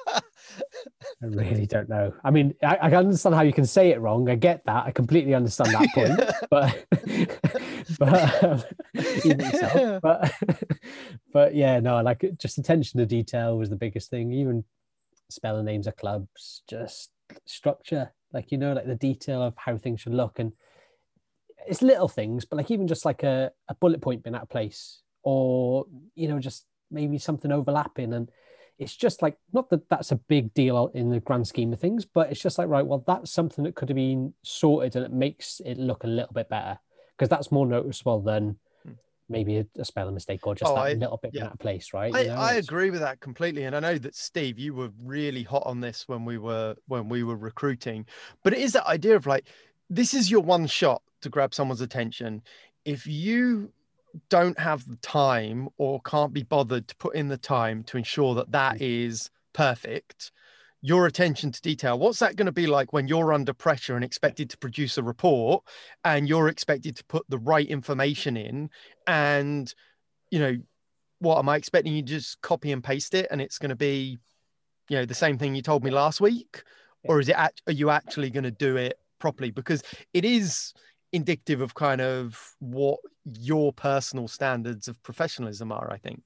[1.21, 2.13] I really don't know.
[2.23, 4.29] I mean, I, I can understand how you can say it wrong.
[4.29, 4.85] I get that.
[4.85, 6.19] I completely understand that point.
[6.49, 6.85] but
[7.99, 8.63] but um,
[9.51, 10.33] so, but
[11.31, 14.31] but yeah, no, like just attention to detail was the biggest thing.
[14.31, 14.63] Even
[15.29, 17.09] spelling names of clubs, just
[17.45, 20.51] structure, like you know, like the detail of how things should look, and
[21.67, 24.49] it's little things, but like even just like a, a bullet point being out of
[24.49, 25.85] place, or
[26.15, 28.29] you know, just maybe something overlapping, and
[28.79, 32.05] it's just like not that that's a big deal in the grand scheme of things,
[32.05, 35.13] but it's just like right, well, that's something that could have been sorted, and it
[35.13, 36.79] makes it look a little bit better
[37.17, 38.93] because that's more noticeable than hmm.
[39.29, 41.45] maybe a, a spelling mistake or just Oh, that I- little bit yeah.
[41.45, 42.13] out of place, right?
[42.13, 44.89] I, You know, I agree with that completely, and I know that Steve, you were
[45.01, 48.05] really hot on this when we were when we were recruiting.
[48.43, 49.45] But it is that idea of like,
[49.89, 52.41] this is your one shot to grab someone's attention.
[52.85, 53.71] If you
[54.29, 58.35] don't have the time or can't be bothered to put in the time to ensure
[58.35, 59.07] that that mm.
[59.07, 60.31] is perfect,
[60.81, 64.03] your attention to detail, what's that going to be like when you're under pressure and
[64.03, 65.63] expected to produce a report
[66.03, 68.69] and you're expected to put the right information in
[69.07, 69.73] and
[70.29, 70.57] you know
[71.23, 73.75] what am I expecting you to just copy and paste it and it's going to
[73.75, 74.19] be,
[74.89, 76.63] you know, the same thing you told me last week,
[77.03, 77.35] or is it?
[77.35, 79.49] Are you actually going to do it properly?
[79.49, 80.73] Because it is
[81.13, 82.99] indicative of kind of what
[83.39, 85.89] your personal standards of professionalism are.
[85.91, 86.21] I think.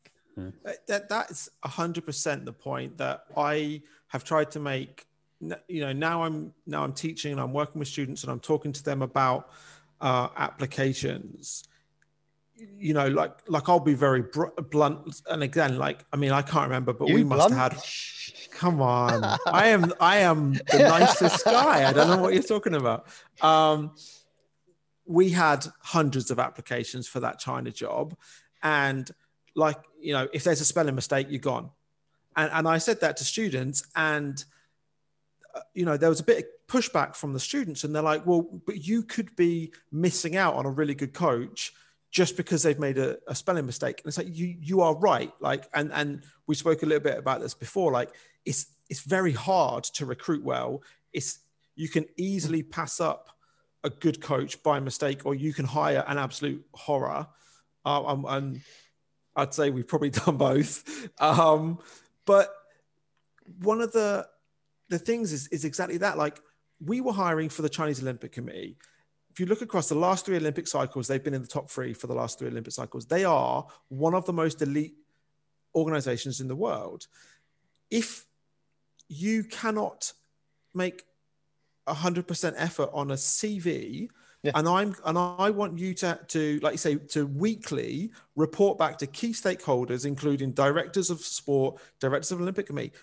[0.64, 5.06] That- That that's hundred percent the point that I have tried to make.
[5.68, 8.72] You know, now I'm now I'm teaching and I'm working with students and I'm talking
[8.74, 9.50] to them about
[10.02, 11.64] uh, applications.
[12.56, 16.42] You know, like like I'll be very br- blunt, and again, like I mean, I
[16.42, 17.54] can't remember, but we must blunt?
[17.54, 17.84] have had.
[18.52, 21.88] Come on, I am I am the nicest guy.
[21.88, 23.06] I don't know what you're talking about.
[23.42, 23.92] Um,
[25.08, 28.16] we had hundreds of applications for that China job,
[28.62, 29.10] and
[29.55, 31.72] like you know if there's a spelling mistake you're gone.
[32.36, 34.45] And, and i said that to students and
[35.55, 38.28] uh, you know there was a bit of pushback from the students and they're like
[38.28, 41.74] well but you could be missing out on a really good coach
[42.12, 44.01] just because they've made a, a spelling mistake.
[44.01, 45.32] And it's like you you are right.
[45.39, 47.91] Like and and we spoke a little bit about this before.
[47.91, 48.12] Like
[48.45, 50.82] it's it's very hard to recruit well.
[51.14, 51.39] It's
[51.76, 53.30] you can easily pass up
[53.84, 57.28] a good coach by mistake or you can hire an absolute horror
[57.86, 58.62] um, um, and
[59.36, 61.10] I'd say we've probably done both.
[61.22, 61.80] Um,
[62.26, 62.54] but
[63.62, 64.28] one of the
[64.90, 66.18] the things is is exactly that.
[66.18, 66.42] Like
[66.84, 68.78] we were hiring for the Chinese Olympic Committee.
[69.32, 71.94] If you look across the last three Olympic cycles, they've been in the top three
[71.94, 73.06] for the last three Olympic cycles.
[73.06, 74.96] They are one of the most elite
[75.76, 77.08] organizations in the world.
[77.92, 78.26] If
[79.08, 80.12] you cannot
[80.74, 81.04] make
[81.88, 84.10] 100% effort on a CV,
[84.44, 84.52] Yeah.
[84.56, 88.98] and I'm and I want you to to like you say to weekly report back
[89.00, 92.94] to key stakeholders, including directors of sport, directors of Olympic Committee.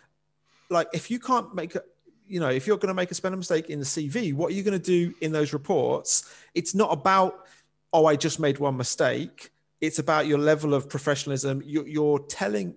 [0.71, 1.83] Like if you can't make a
[2.27, 4.55] you know, if you're going to make a spelling mistake in the CV, what are
[4.55, 6.33] you going to do in those reports?
[6.55, 7.47] It's not about,
[7.93, 9.51] oh, I just made one mistake.
[9.81, 11.63] It's about your level of professionalism.
[11.65, 12.75] You're, you're telling,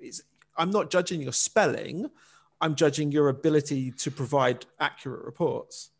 [0.57, 2.09] I'm not judging your spelling.
[2.59, 5.91] I'm judging your ability to provide accurate reports.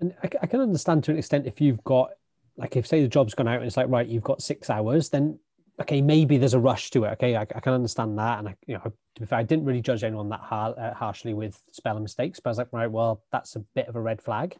[0.00, 2.10] And I, I can understand to an extent if you've got,
[2.56, 5.08] like, if say the job's gone out and it's like, right, you've got six hours,
[5.10, 5.38] then
[5.80, 7.12] okay, maybe there's a rush to it.
[7.12, 9.64] Okay, I, I can understand that, and I, you know, to be fair, I didn't
[9.64, 12.90] really judge anyone that har- uh, harshly with spelling mistakes, but I was like, right,
[12.90, 14.56] well, that's a bit of a red flag.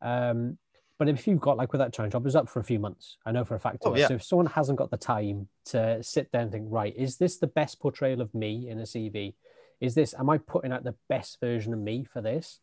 [0.00, 0.58] Um,
[0.98, 2.78] but if you've got like with that challenge job, it was up for a few
[2.78, 3.16] months.
[3.26, 3.78] I know for a fact.
[3.84, 4.06] Oh, yeah.
[4.06, 7.38] So if someone hasn't got the time to sit there and think, right, is this
[7.38, 9.34] the best portrayal of me in a CV?
[9.80, 12.60] Is this am I putting out the best version of me for this?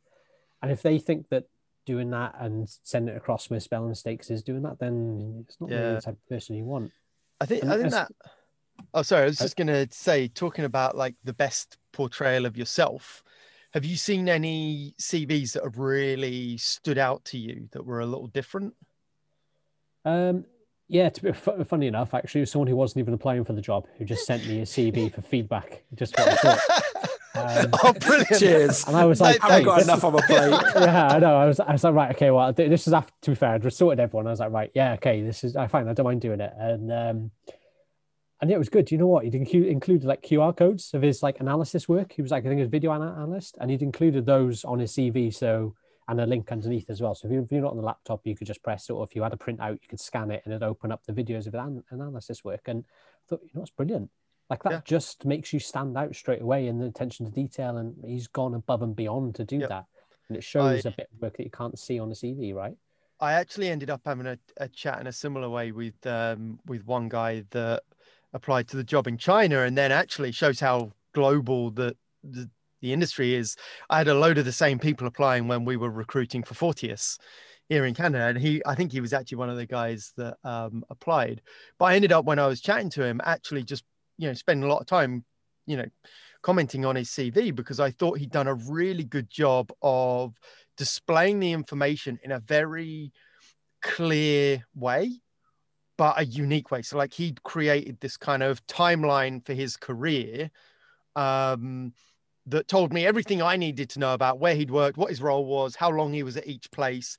[0.62, 1.46] And if they think that
[1.90, 5.72] doing that and sending it across with spelling mistakes is doing that, then it's not
[5.72, 6.92] really the type of person you want.
[7.42, 8.12] I think And I think as- that.
[8.94, 9.24] Oh, sorry.
[9.24, 13.24] I was Uh, just gonna say, talking about like the best portrayal of yourself.
[13.74, 18.06] Have you seen any CVs that have really stood out to you that were a
[18.06, 18.76] little different?
[20.06, 20.46] Um,
[20.88, 23.54] yeah, to be fu- funny enough, actually, it was someone who wasn't even applying for
[23.54, 26.84] the job who just sent me a CV for feedback, just what I thought.
[27.36, 28.40] Um, oh, brilliant!
[28.40, 28.86] Cheers.
[28.88, 30.50] And I was like, I haven't got enough on my plate.
[30.76, 31.38] yeah, I know.
[31.38, 33.74] I was, I was like, right, okay, well, this is after, to be fair, I'd
[33.74, 34.28] sorted everyone.
[34.28, 36.54] I was like, right, yeah, okay, this is, I fine, I don't mind doing it.
[36.58, 37.32] And, um,
[38.42, 38.92] and yeah, it was good.
[38.92, 39.26] You know what?
[39.26, 42.14] He'd include, included like QR codes of his like analysis work.
[42.14, 44.80] He was like, I think, he was a video analyst, and he'd included those on
[44.80, 45.34] his CV.
[45.34, 45.76] So,
[46.10, 47.14] and a link underneath as well.
[47.14, 49.04] So if, you, if you're not on the laptop, you could just press it, or
[49.04, 51.46] if you had a printout, you could scan it and it'd open up the videos
[51.46, 52.62] of an- analysis work.
[52.66, 54.10] And I thought, you know, it's brilliant.
[54.50, 54.82] Like that Yeah.
[54.84, 57.78] just makes you stand out straight away in the attention to detail.
[57.78, 59.70] And he's gone above and beyond to do Yep.
[59.70, 59.86] that.
[60.28, 62.54] And it shows I- a bit of work that you can't see on a CV,
[62.54, 62.76] right?
[63.22, 66.86] I actually ended up having a, a chat in a similar way with um, with
[66.86, 67.84] one guy that
[68.32, 72.50] applied to the job in China, and then actually shows how global the, the
[72.82, 73.58] the industry is.
[73.90, 77.18] I had a load of the same people applying when we were recruiting for Fortius
[77.68, 80.38] here in Canada, and he I think he was actually one of the guys that
[80.46, 81.42] um, applied.
[81.78, 83.84] But I ended up when I was chatting to him, actually just
[84.20, 85.24] you know spending a lot of time,
[85.66, 85.86] you know,
[86.44, 90.38] commenting on his CV because I thought he'd done a really good job of
[90.78, 93.12] displaying the information in a very
[93.82, 95.22] clear way
[95.98, 96.82] but a unique way.
[96.82, 100.50] So like he'd created this kind of timeline for his career
[101.16, 101.94] um
[102.46, 105.46] that told me everything i needed to know about where he'd worked what his role
[105.46, 107.18] was how long he was at each place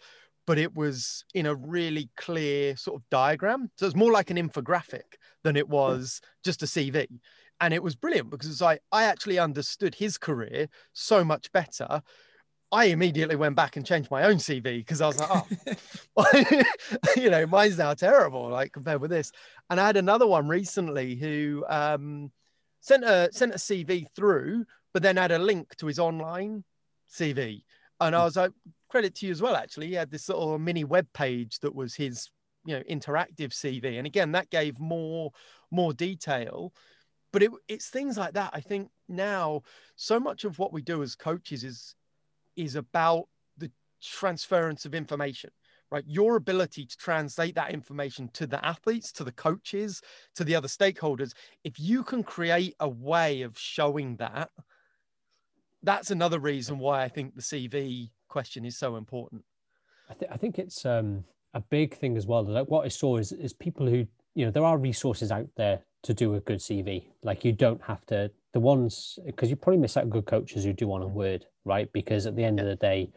[0.51, 3.71] but it was in a really clear sort of diagram.
[3.77, 5.05] So it's more like an infographic
[5.45, 7.07] than it was just a cv
[7.61, 12.03] and it was brilliant because I, I actually understood his career so much better.
[12.73, 15.77] I immediately went back and changed my own CV because I was like,
[16.17, 16.63] oh,
[17.17, 19.31] you know, mine's now terrible, like compared with this.
[19.71, 22.33] And I had another one recently who um,
[22.81, 26.65] sent a sent a CV through, but then had a link to his online
[27.09, 27.63] CV,
[28.01, 28.51] and I was like,
[28.91, 29.57] credit to you as well.
[29.57, 32.29] Actually, he had this little mini web page that was his,
[32.65, 35.31] you know, interactive CV, and again, that gave more
[35.71, 36.73] more detail.
[37.33, 38.51] But it, it's things like that.
[38.53, 39.63] I think now
[39.97, 41.95] so much of what we do as coaches is
[42.57, 43.29] is about
[43.59, 43.71] the
[44.03, 45.51] transference of information
[45.91, 50.01] right your ability to translate that information to the athletes to the coaches
[50.35, 51.33] to the other stakeholders
[51.65, 54.51] if you can create a way of showing that
[55.83, 59.43] that's another reason why i think the cv question is so important
[60.09, 61.25] I, th- I think it's um,
[61.55, 62.43] a big thing as well.
[62.43, 65.79] Like what I saw is is people who you know there are resources out there
[66.03, 67.05] to do a good CV.
[67.23, 70.73] Like you don't have to the ones because you probably miss out good coaches who
[70.73, 71.89] do on a Word, right?
[71.93, 73.13] Because at the end of the day,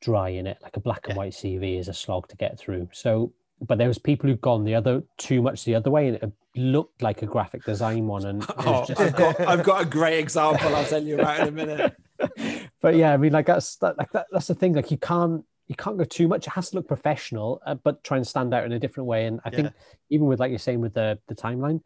[0.00, 0.58] dry in it.
[0.62, 1.18] Like a black and Yeah.
[1.18, 2.88] white CV is a slog to get through.
[2.92, 6.16] So, but there was people who've gone the other too much the other way, and
[6.16, 9.84] it looked like a graphic design one, and Oh, just I've got I've got a
[9.84, 10.74] great example.
[10.74, 11.96] I'll tell you about in a minute.
[12.80, 14.74] but yeah, I mean, like that's that, like that, that's the thing.
[14.74, 16.46] Like you can't you can't go too much.
[16.46, 19.26] It has to look professional, uh, but try and stand out in a different way.
[19.26, 19.72] And I think
[20.08, 21.80] even with like you're saying with the the timeline,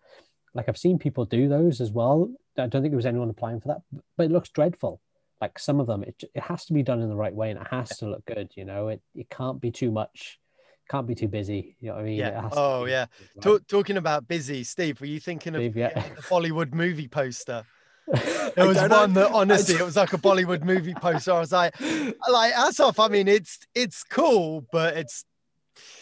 [0.55, 2.31] like I've seen people do those as well.
[2.57, 3.83] I don't think there was anyone applying for that,
[4.17, 5.01] but it looks dreadful.
[5.41, 7.61] Like some of them, it it has to be done in the right way, and
[7.61, 8.53] it has to look good.
[8.57, 10.39] You know, it it can't be too much,
[10.89, 11.77] can't be too busy.
[11.81, 12.19] You know what I mean?
[12.19, 12.29] Yeah.
[12.29, 13.01] It has to Oh, yeah.
[13.01, 13.43] right.
[13.43, 15.93] Talk, talking about busy steve were you thinking of Steve, yeah.
[16.17, 17.65] the Bollywood movie poster
[18.55, 18.99] There was don't know.
[19.01, 21.33] one that honestly, it was like a Bollywood movie poster.
[21.33, 21.75] I was like,
[22.31, 23.01] like as off.
[23.01, 25.25] I mean, it's it's cool, but it's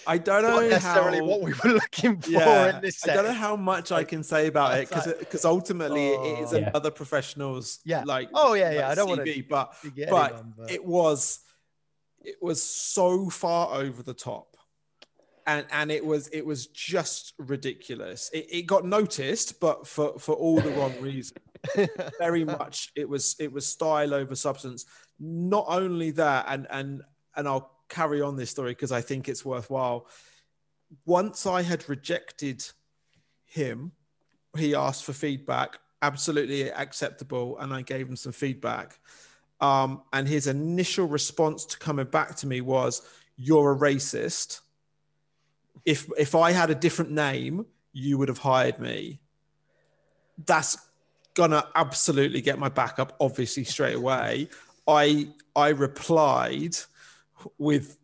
[0.06, 3.14] I don't not know necessarily how, what we were looking for yeah, in this I
[3.14, 6.40] don't know how much I can say about it That's because like- because ultimately it
[6.40, 6.58] is Oh.
[6.58, 6.68] Yeah.
[6.68, 8.02] another professional's Yeah.
[8.04, 9.08] like Oh, yeah, yeah, like I don't
[9.48, 11.38] but to but anyone, but- it was
[12.20, 14.56] it was so far over the top
[15.46, 20.34] and and it was it was just ridiculous it, it got noticed but for for
[20.34, 21.38] all the wrong reasons
[22.18, 24.86] very much it was it was style over substance.
[25.18, 27.02] Not only that and and
[27.36, 30.06] and i'll carry on this story because i think it's worthwhile.
[31.06, 32.64] Once i had rejected
[33.44, 33.92] him
[34.56, 38.98] he asked for feedback absolutely acceptable and i gave him some feedback.
[39.60, 43.00] Um, and his initial response to coming back to me was
[43.36, 44.60] you're a racist.
[45.84, 49.20] If if i had a different name you would have hired me,
[50.46, 50.76] that's
[51.34, 54.48] gonna absolutely get my back up, obviously, straight away.
[54.86, 56.76] I I replied
[57.58, 57.98] with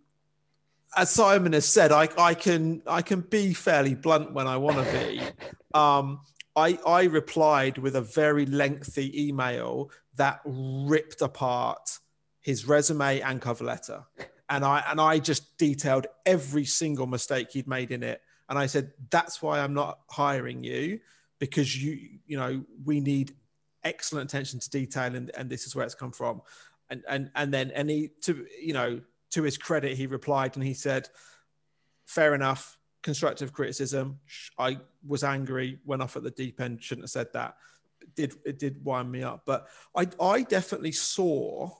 [0.96, 4.84] as Simon has said, I, I can I can be fairly blunt when I want
[4.84, 5.20] to be.
[5.74, 6.20] Um,
[6.56, 11.98] I I replied with a very lengthy email that ripped apart
[12.40, 14.04] his resume and cover letter,
[14.48, 18.64] and I and I just detailed every single mistake he'd made in it, and I
[18.64, 21.00] said that's why I'm not hiring you
[21.38, 23.34] because you you know we need
[23.84, 26.42] excellent attention to detail and, and this is where it's come from.
[26.90, 30.64] And and and then and he to you know to his credit he replied and
[30.64, 31.08] he said
[32.06, 34.18] fair enough constructive criticism.
[34.58, 37.56] I was angry went off at the deep end shouldn't have said that.
[38.00, 39.42] It did it did wind me up.
[39.46, 41.70] But i i definitely saw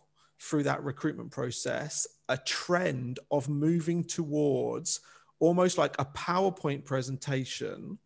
[0.40, 5.00] through that recruitment process a trend of moving towards
[5.40, 7.98] almost like a powerpoint presentation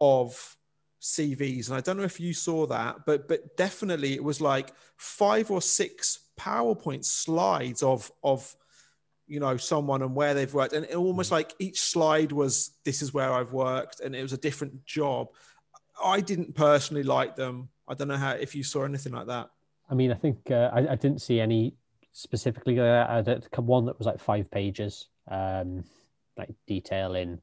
[0.00, 0.55] of
[1.06, 4.72] CVs, and I don't know if you saw that, but but definitely it was like
[4.96, 8.54] five or six PowerPoint slides of of
[9.28, 13.02] you know someone and where they've worked, and it almost like each slide was this
[13.02, 15.28] is where I've worked, and it was a different job.
[16.02, 17.68] I didn't personally like them.
[17.86, 19.50] I don't know how if you saw anything like that.
[19.88, 21.74] I mean, I think uh, I, I didn't see any
[22.12, 22.80] specifically.
[22.80, 25.84] Uh, I had one that was like five pages, um,
[26.36, 27.40] like detailing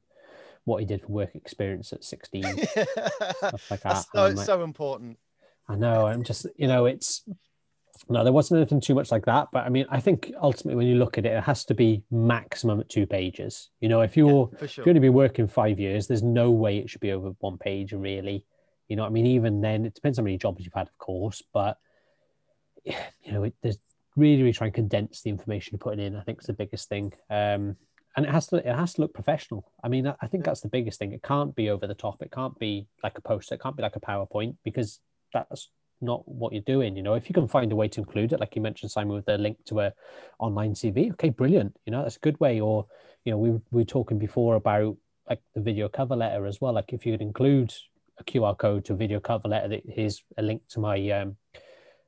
[0.64, 2.42] what he did for work experience at 16.
[2.66, 4.06] stuff like That's that.
[4.12, 5.18] so, like, so important.
[5.68, 6.06] I know.
[6.06, 7.22] I'm just, you know, it's
[8.08, 9.48] no, there wasn't anything too much like that.
[9.52, 12.02] But I mean, I think ultimately when you look at it, it has to be
[12.10, 13.70] maximum at two pages.
[13.80, 16.50] You know, if you're For if you're going to be working five years, there's no
[16.50, 18.44] way it should be over one page, really.
[18.88, 21.42] You know, I mean, even then, it depends how many jobs you've had, of course,
[21.52, 21.78] but
[22.84, 23.78] you know, it, there's
[24.16, 26.16] really, really try and condense the information you're putting in.
[26.16, 27.76] I think is the biggest thing, um,
[28.16, 29.70] and it has to it has to look professional.
[29.82, 31.12] I mean, I, think that's the biggest thing.
[31.12, 32.22] It can't be over the top.
[32.22, 33.54] It can't be like a poster.
[33.54, 35.00] It can't be like a PowerPoint because
[35.32, 35.68] that's
[36.00, 36.96] not what you're doing.
[36.96, 39.16] You know, if you can find a way to include it, like you mentioned, Simon,
[39.16, 39.92] with a link to a
[40.38, 41.76] online CV, okay, brilliant.
[41.86, 42.60] You know, that's a good way.
[42.60, 42.86] Or
[43.24, 44.96] you know, we, we were talking before about
[45.28, 46.74] like the video cover letter as well.
[46.74, 47.74] Like if you could include
[48.18, 51.36] a QR code to a video cover letter that here's a link to my um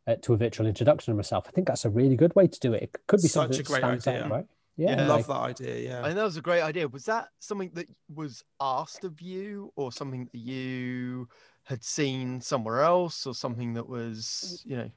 [0.07, 1.46] uh, to a virtual introduction of myself.
[1.48, 2.84] I think that's a really good way to do it.
[2.84, 4.24] It could be Such something a that great stands idea.
[4.24, 4.46] out, right?
[4.77, 5.77] Yeah, Yeah, I love that idea.
[5.91, 6.01] Yeah.
[6.01, 6.89] I think that was a great idea.
[6.89, 11.29] Was that something that was asked of you, or something that you
[11.64, 14.91] had seen somewhere else, or something that was, you know,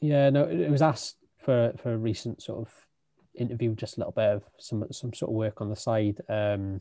[0.00, 2.86] Yeah, no, it it was asked for for a recent sort of
[3.34, 6.80] interview, just a little bit of some some sort of work on the side, um,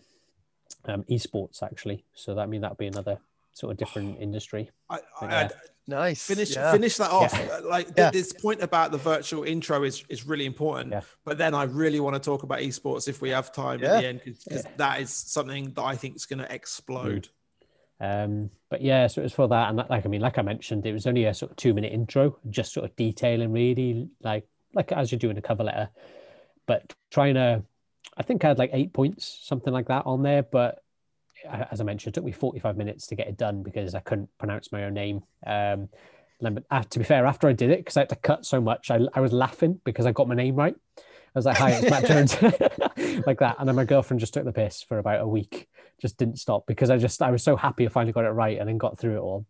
[0.85, 2.03] um, esports actually.
[2.13, 3.19] So that I mean that'd be another
[3.53, 4.69] sort of different industry.
[4.89, 5.39] I, I, Yeah.
[5.39, 5.51] I'd
[5.87, 6.25] nice.
[6.25, 6.71] finish yeah.
[6.71, 7.33] finish that off.
[7.33, 7.57] Yeah.
[7.57, 8.11] Uh, Like th- Yeah.
[8.11, 10.91] this point about the virtual intro is is really important.
[10.91, 11.01] Yeah.
[11.25, 13.95] But then I really want to talk about esports if we have time Yeah.
[13.95, 17.29] at the end because that is something that I think is going to explode.
[18.01, 20.41] Um, but yeah, so it was for that, and that, like I mean, like I
[20.41, 24.07] mentioned, it was only a sort of two minute intro, just sort of detailing really
[24.21, 25.89] like like as you're doing a cover letter,
[26.65, 27.63] but trying to.
[28.15, 30.79] I think I had like eight points, something like that, on there, but a-
[31.45, 34.29] as I mentioned, it took me 45 minutes to get it done because I couldn't
[34.37, 35.21] pronounce my own name.
[35.45, 35.89] Um,
[36.71, 38.91] uh, to be fair, after I did it, because I had to cut so much,
[38.91, 40.75] I, I was laughing because I got my name right.
[40.97, 41.01] I
[41.35, 42.41] was like, "Hi, it's Matt Jones,"
[43.27, 45.67] like that, and then my girlfriend just took the piss for about a week,
[46.01, 48.57] just didn't stop because I just I was so happy I finally got it right
[48.57, 49.45] and then got through it all.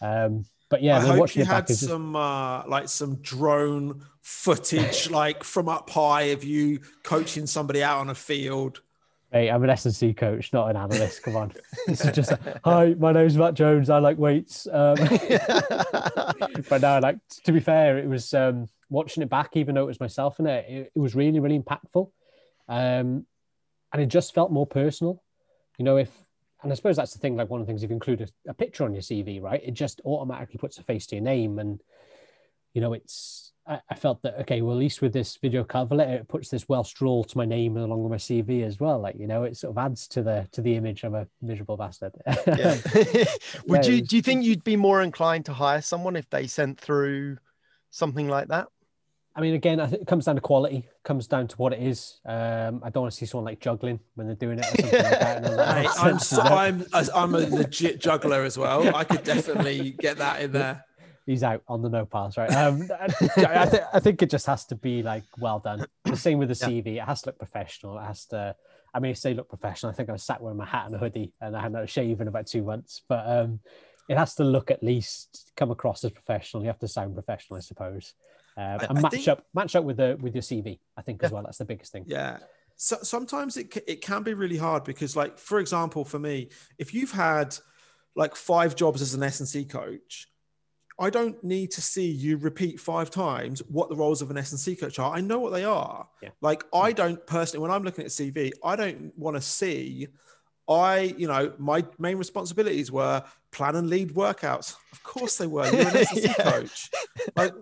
[0.00, 4.04] Um, but yeah, I hope watching you had is just, some uh, like some drone
[4.22, 8.82] footage, like from up high of you coaching somebody out on a field.
[9.30, 11.22] Hey, I'm an S and C coach, not an analyst.
[11.22, 11.52] Come on,
[11.86, 12.94] this is just a, hi.
[12.98, 13.90] My name's Matt Jones.
[13.90, 14.66] I like weights.
[14.66, 14.94] Um,
[16.68, 19.82] but no, I like to be fair, it was um, watching it back, even though
[19.82, 20.64] it was myself in it.
[20.66, 22.10] It, it was really, really impactful,
[22.68, 23.26] um,
[23.92, 25.22] and it just felt more personal.
[25.76, 26.10] You know, if
[26.62, 27.36] and I suppose that's the thing.
[27.36, 29.60] Like one of the things, if you include a, a picture on your CV, right,
[29.62, 31.82] it just automatically puts a face to your name, and
[32.72, 33.52] you know, it's.
[33.68, 36.48] I, I felt that okay, well, at least with this video cover letter, it puts
[36.48, 38.98] this Welsh drawl to my name along with my CV as well.
[38.98, 41.76] Like you know, it sort of adds to the to the image of a miserable
[41.76, 42.12] bastard.
[42.26, 42.78] yeah.
[43.66, 46.28] Would Yeah, you was- do you think you'd be more inclined to hire someone if
[46.30, 47.38] they sent through
[47.90, 48.68] something like that?
[49.36, 50.88] I mean, again, I think it comes down to quality.
[51.04, 52.18] Comes down to what it is.
[52.26, 55.00] Um, I don't want to see someone like juggling when they're doing it or something
[55.00, 55.46] like that.
[55.46, 56.42] I'm like, "Oh, I'm sense, so.
[56.42, 58.96] I'm I'm a legit juggler as well.
[58.96, 60.84] I could definitely get that in there.
[61.28, 62.50] He's out on the no pass, right?
[62.54, 63.04] Um, I,
[63.36, 65.84] I, th- I think it just has to be like well done.
[66.04, 66.80] The same with the Yeah.
[66.82, 66.86] CV.
[66.96, 67.98] It has to look professional.
[67.98, 68.56] It has to.
[68.94, 69.92] I mean, I say look professional.
[69.92, 71.84] I think I was sat wearing my hat and a hoodie, and I hadn't had
[71.84, 73.02] a shave in about two months.
[73.10, 73.60] But um,
[74.08, 76.62] it has to look at least come across as professional.
[76.62, 78.14] You have to sound professional, I suppose,
[78.56, 80.78] I- and I match think- up match up with the with your CV.
[80.96, 81.34] I think as Yeah.
[81.34, 81.42] well.
[81.42, 82.04] That's the biggest thing.
[82.06, 82.38] Yeah.
[82.76, 86.48] so, sometimes it it can be really hard because, like, for example, for me,
[86.78, 87.54] if you've had
[88.16, 90.26] like five jobs as an S and C coach,
[91.00, 94.50] I don't need to see you repeat five times what the roles of an S
[94.50, 95.14] and C coach are.
[95.14, 96.08] I know what they are.
[96.20, 96.30] Yeah.
[96.40, 100.08] Like, I don't personally, when I'm looking at CV, I don't want to see.
[100.68, 103.22] I, you know, my main responsibilities were
[103.52, 104.74] plan and lead workouts.
[104.92, 105.70] Of course they were.
[105.70, 106.50] You're an S and C Yeah.
[106.50, 106.90] coach.
[107.36, 107.52] Like,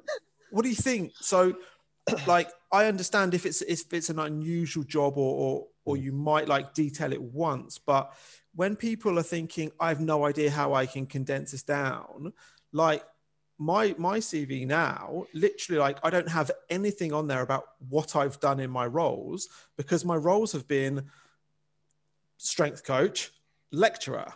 [0.50, 1.12] what do you think?
[1.20, 1.54] So,
[2.26, 6.02] like, I understand if it's if it's an unusual job or or or mm.
[6.02, 8.12] you might like detail it once, but
[8.54, 12.32] when people are thinking, I have no idea how I can condense this down,
[12.72, 13.04] like
[13.58, 18.38] my my CV now, literally like I don't have anything on there about what I've
[18.40, 21.06] done in my roles because my roles have been
[22.36, 23.30] strength coach,
[23.72, 24.32] lecturer.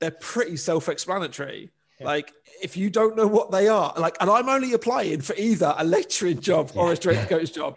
[0.00, 1.70] They're pretty self-explanatory.
[2.00, 2.06] Yeah.
[2.06, 5.74] Like if you don't know what they are, like, and I'm only applying for either
[5.76, 7.76] a lecturing job or a strength coach job.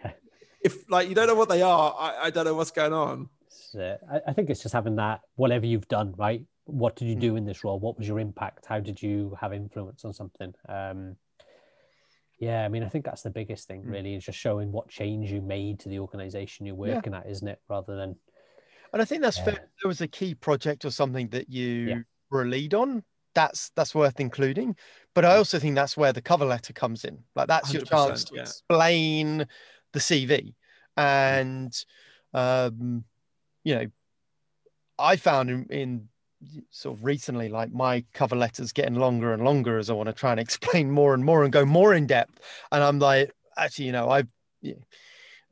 [0.62, 3.28] If like you don't know what they are, I, I don't know what's going on.
[4.10, 6.42] I, I think it's just having that whatever you've done, right?
[6.66, 7.20] What did you Mm.
[7.20, 7.78] do in this role?
[7.78, 8.66] What was your impact?
[8.66, 10.52] How did you have influence on something?
[10.68, 11.16] Um,
[12.38, 13.90] yeah, I mean, I think that's the biggest thing, Mm.
[13.90, 16.96] really, is just showing what change you made to the organization you're Yeah.
[16.96, 17.60] working at, isn't it?
[17.68, 18.18] Rather than
[18.92, 19.54] And I think that's fair.
[19.54, 19.62] Yeah.
[19.62, 22.02] If There was a key project or something that you Yeah.
[22.30, 23.04] were a lead on.
[23.34, 24.76] That's that's worth including.
[25.12, 27.22] But I also think that's where the cover letter comes in.
[27.34, 28.42] Like that's your chance to yeah.
[28.42, 29.46] explain
[29.92, 30.54] the CV.
[30.96, 31.74] And
[32.32, 33.04] um,
[33.64, 33.86] you know,
[34.98, 36.08] I found in, in
[36.70, 40.12] sort of recently, like my cover letters getting longer and longer as I want to
[40.12, 42.40] try and explain more and more and go more in depth.
[42.72, 44.28] And I'm like, actually, you know, I've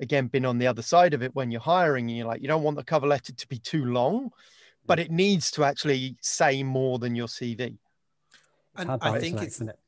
[0.00, 2.48] again been on the other side of it when you're hiring and you're like, you
[2.48, 4.30] don't want the cover letter to be too long,
[4.86, 7.78] but it needs to actually say more than your CV.
[8.76, 9.78] And I think it's isn't it?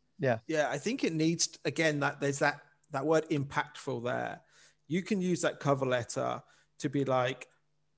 [0.46, 4.40] yeah i think it needs again that there's that that word impactful there
[4.88, 6.42] you can use that cover letter
[6.78, 7.46] to be like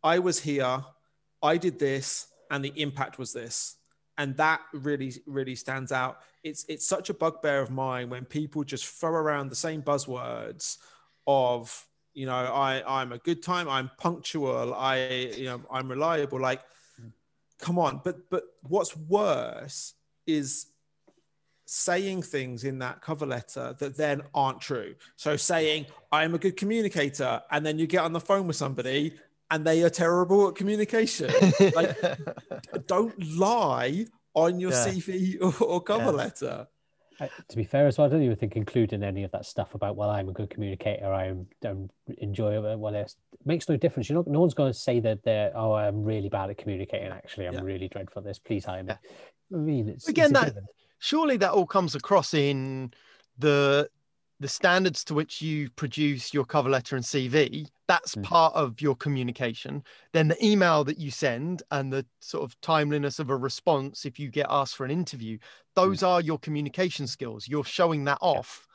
[0.03, 0.85] i was here
[1.43, 3.77] i did this and the impact was this.
[4.17, 6.21] And that really really stands out.
[6.43, 10.79] It's it's such a bugbear of mine when people just throw around the same buzzwords
[11.27, 16.41] of you know i i'm a good time i'm punctual i you know i'm reliable
[16.41, 16.63] like
[16.97, 17.09] hmm.
[17.61, 18.01] come on.
[18.03, 19.95] But but what's worse
[20.27, 20.67] is
[21.71, 24.95] saying things in that cover letter that then aren't true.
[25.17, 29.15] So saying I'm a good communicator, and then you get on the phone with somebody
[29.51, 31.31] and they are terrible at communication.
[31.75, 31.97] Like,
[32.87, 34.87] don't lie on your Yeah.
[34.89, 36.11] CV or, or cover Yeah.
[36.11, 36.67] letter.
[37.21, 39.75] I, to be fair as well, I don't even think including any of that stuff
[39.75, 41.91] about well, I'm a good communicator, I'm, I'm
[42.23, 42.77] enjoyable.
[42.77, 43.13] Well, it
[43.45, 44.09] makes no difference.
[44.09, 47.09] You know, no one's going to say that they're oh, I'm really bad at communicating.
[47.09, 47.63] Actually, I'm Yeah.
[47.63, 48.39] really dreadful at this.
[48.39, 48.93] Please hire me.
[49.53, 50.67] I mean, it's Again, it's that- given.
[51.01, 52.93] surely that all comes across in
[53.37, 53.89] the
[54.41, 57.67] the standards to which you produce your cover letter and CV.
[57.89, 58.23] That's Mm.
[58.23, 59.83] part of your communication.
[60.13, 64.19] Then the email that you send and the sort of timeliness of a response if
[64.19, 65.39] you get asked for an interview,
[65.75, 67.49] those are your communication skills.
[67.49, 68.67] You're showing that off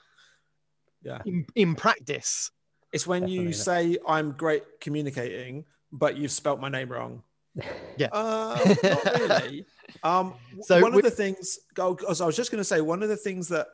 [1.01, 1.21] Yeah.
[1.25, 2.51] in, in practice.
[2.91, 3.55] It's when Definitely you not.
[3.55, 7.23] say I'm great communicating, but you've spelt my name wrong.
[7.95, 8.07] Yeah.
[8.11, 9.65] Uh, not really.
[10.01, 10.33] Um,
[10.63, 13.15] So one of the things, oh, I was just going to say, one of the
[13.15, 13.67] things that,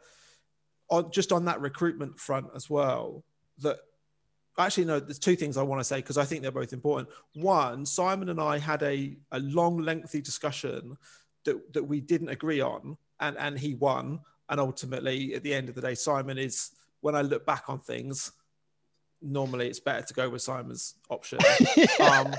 [0.89, 3.23] on, just on that recruitment front as well,
[3.59, 3.77] that
[4.57, 7.09] actually, no, there's two things I want to say because I think they're both important.
[7.33, 10.97] One, Simon and I had a, a long, lengthy discussion
[11.45, 14.19] that, that we didn't agree on, and, and he won.
[14.49, 16.71] And ultimately, at the end of the day, Simon is,
[17.01, 18.31] when I look back on things,
[19.21, 21.39] normally it's better to go with Simon's option.
[21.99, 22.33] um,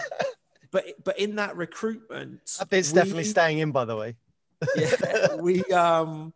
[0.71, 4.17] but but in that recruitment, that bit's definitely staying in, by the way.
[4.77, 6.33] yeah, we um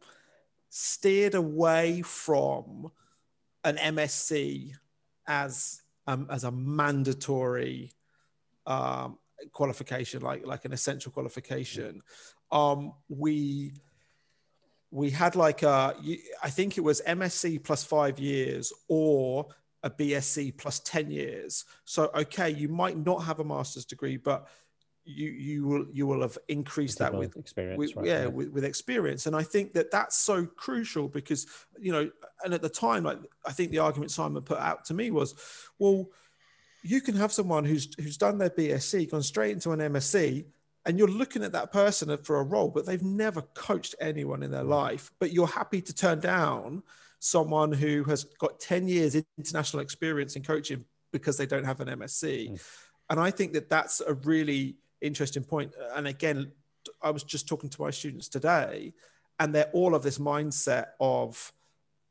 [0.76, 2.90] steered away from
[3.62, 4.72] an MSc
[5.28, 7.92] as um, as a mandatory
[8.66, 9.16] um,
[9.52, 12.02] qualification, like like an essential qualification.
[12.50, 13.74] Um, we
[14.90, 15.94] we had like a
[16.42, 19.46] I think it was MSc plus five years or
[19.84, 21.66] a BSc plus ten years.
[21.84, 24.48] So okay, you might not have a master's degree, but
[25.04, 28.06] you you will you will have increased that with experience, with, right?
[28.06, 31.46] yeah, with, with experience and i think that that's so crucial because
[31.78, 32.10] you know
[32.44, 35.34] and at the time like i think the argument simon put out to me was
[35.78, 36.08] well
[36.82, 40.44] you can have someone who's who's done their bsc gone straight into an msc
[40.86, 44.50] and you're looking at that person for a role but they've never coached anyone in
[44.50, 46.82] their life but you're happy to turn down
[47.18, 51.88] someone who has got 10 years international experience in coaching because they don't have an
[52.00, 52.60] msc Mm.
[53.10, 54.76] and i think that that's a really
[55.06, 55.72] interesting point.
[55.94, 56.52] and again
[57.02, 58.92] I was just talking to my students today,
[59.38, 61.52] and they're all of this mindset of,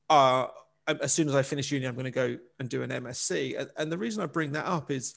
[0.09, 0.47] uh,
[0.87, 3.59] as soon as I finish uni, I'm going to go and do an MSc.
[3.59, 5.15] And, and the reason I bring that up is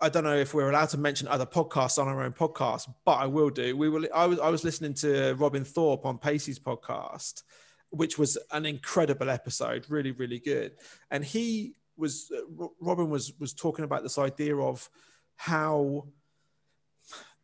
[0.00, 3.14] I don't know if we're allowed to mention other podcasts on our own podcast, but
[3.14, 3.76] I will do.
[3.76, 4.06] We will.
[4.12, 7.44] I was I was listening to Robin Thorpe on Pacey's podcast,
[7.90, 10.72] which was an incredible episode, really really good.
[11.12, 14.90] And he was uh, Robin was was talking about this idea of
[15.36, 16.08] how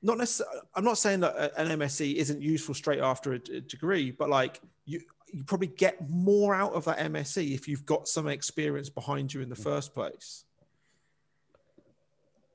[0.03, 4.29] not necessarily i'm not saying that an msc isn't useful straight after a, degree but
[4.29, 5.01] like you
[5.33, 9.41] you probably get more out of that msc if you've got some experience behind you
[9.41, 10.45] in the first place.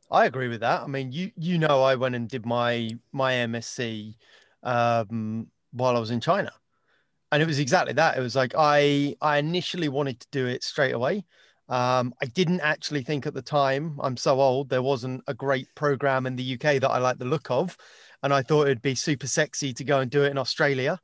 [0.10, 0.82] I agree with that.
[0.82, 4.16] I mean you you know i went and did my my msc
[4.64, 6.52] um, while i was in china.
[7.32, 8.18] And it was exactly that.
[8.18, 11.26] It was like i i initially wanted to do it straight away
[11.70, 15.68] um, I didn't actually think at the time, I'm so old, there wasn't a great
[15.76, 17.78] program in the UK that I like the look of.
[18.22, 21.00] And I thought it'd be super sexy to go and do it in Australia.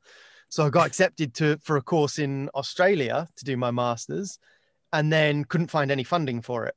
[0.48, 4.38] So I got accepted to for a course in Australia to do my master's
[4.92, 6.74] and then couldn't find any funding for it.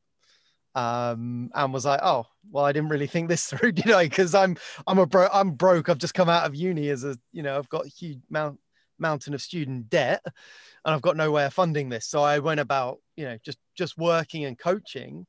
[0.76, 4.06] Um, and was like, oh, well, I didn't really think this through, did I?
[4.06, 4.58] Because I'm
[4.88, 5.90] I'm a bro I'm broke.
[5.90, 8.60] I've just come out of uni as a, you know, I've got a huge mount
[9.04, 12.08] mountain of student debt and I've got no way of funding this.
[12.08, 15.28] So I went about, you know, just just working and coaching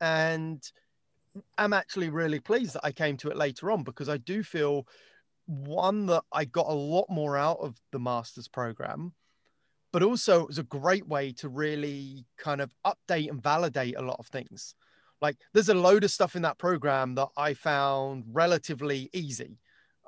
[0.00, 0.62] and
[1.58, 4.86] I'm actually really pleased that I came to it later on because I do feel
[5.46, 9.12] one that I got a lot more out of the master's program,
[9.92, 14.02] but also it was a great way to really kind of update and validate a
[14.02, 14.74] lot of things.
[15.20, 19.58] Like there's a load of stuff in that program that I found relatively easy.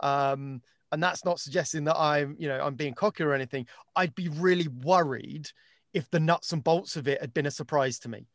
[0.01, 0.62] Um,
[0.93, 3.66] and that's not suggesting that I'm, you know, I'm being cocky or anything.
[3.97, 5.49] I'd be really worried
[5.93, 8.26] if the nuts and bolts of it had been a surprise to me.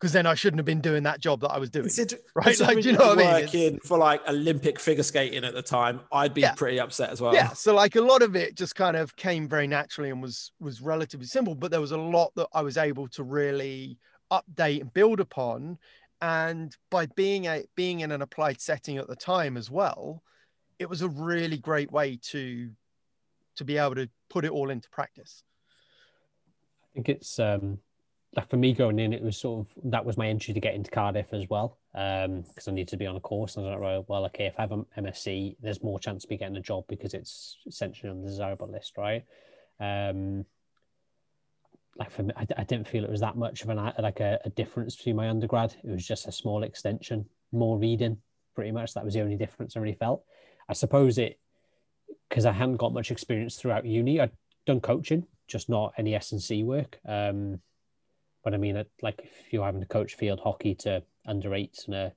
[0.00, 1.84] Because then I shouldn't have been doing that job that I was doing.
[1.84, 2.58] Consider, right?
[2.60, 3.44] Like, do you know what I mean?
[3.44, 6.52] Working for like Olympic figure skating at the time, I'd be yeah.
[6.52, 7.32] pretty upset as well.
[7.32, 7.52] Yeah.
[7.52, 10.82] So like a lot of it just kind of came very naturally and was was
[10.82, 13.96] relatively simple, but there was a lot that I was able to really
[14.30, 15.78] update and build upon.
[16.20, 20.22] And by being a being in an applied setting at the time as well,
[20.78, 22.70] it was a really great way to
[23.56, 25.42] to be able to put it all into practice.
[26.82, 27.78] I think it's um
[28.36, 30.74] like for me going in, it was sort of that was my entry to get
[30.74, 31.78] into Cardiff as well.
[31.94, 33.56] Um, because I need to be on a course.
[33.56, 36.30] And I was like, well, okay, if I have an MSc, there's more chance of
[36.30, 39.24] me getting a job because it's essentially on the desirable list, right?
[39.78, 40.44] Um,
[41.96, 44.40] like for me, I, I didn't feel it was that much of an like a,
[44.44, 45.76] a difference between my undergrad.
[45.84, 48.18] It was just a small extension, more reading,
[48.56, 48.94] pretty much.
[48.94, 50.24] That was the only difference I really felt.
[50.68, 51.38] I suppose it
[52.28, 54.20] because I hadn't got much experience throughout uni.
[54.20, 54.32] I'd
[54.66, 56.98] done coaching, just not any S and C work.
[57.06, 57.60] Um,
[58.42, 61.94] but I mean, like if you're having to coach field hockey to under eights in
[61.94, 62.12] a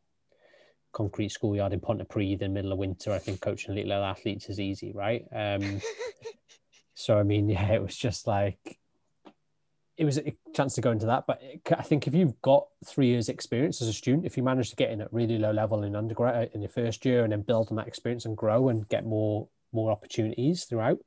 [0.91, 4.59] concrete schoolyard in Pontypridd in the middle of winter, I think coaching little athletes is
[4.59, 5.25] easy, right?
[5.33, 5.81] Um,
[6.93, 8.79] so I mean, yeah, it was just like
[9.97, 11.25] it was a chance to go into that.
[11.25, 11.41] But
[11.75, 14.75] I think if you've got three years experience as a student, if you manage to
[14.75, 17.41] get in at really low level in undergrad uh, in your first year and then
[17.41, 20.99] build on that experience and grow and get more more opportunities throughout,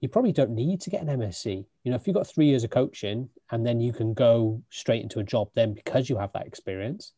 [0.00, 1.64] you probably don't need to get an MSc.
[1.82, 5.02] You know, if you've got three years of coaching and then you can go straight
[5.02, 7.12] into a job then because you have that experience,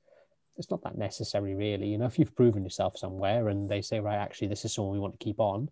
[0.56, 1.88] it's not that necessary really.
[1.88, 4.94] You know, if you've proven yourself somewhere and they say, right, actually, this is someone
[4.94, 5.68] we want to keep on,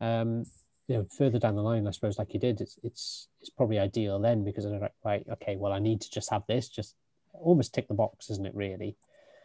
[0.00, 0.44] um,
[0.88, 3.78] you know, further down the line, I suppose, like you did, it's it's it's probably
[3.78, 6.96] ideal then because I'm like, right, okay, well, I need to just have this, just
[7.34, 8.54] almost tick the box, isn't it?
[8.54, 8.96] Really?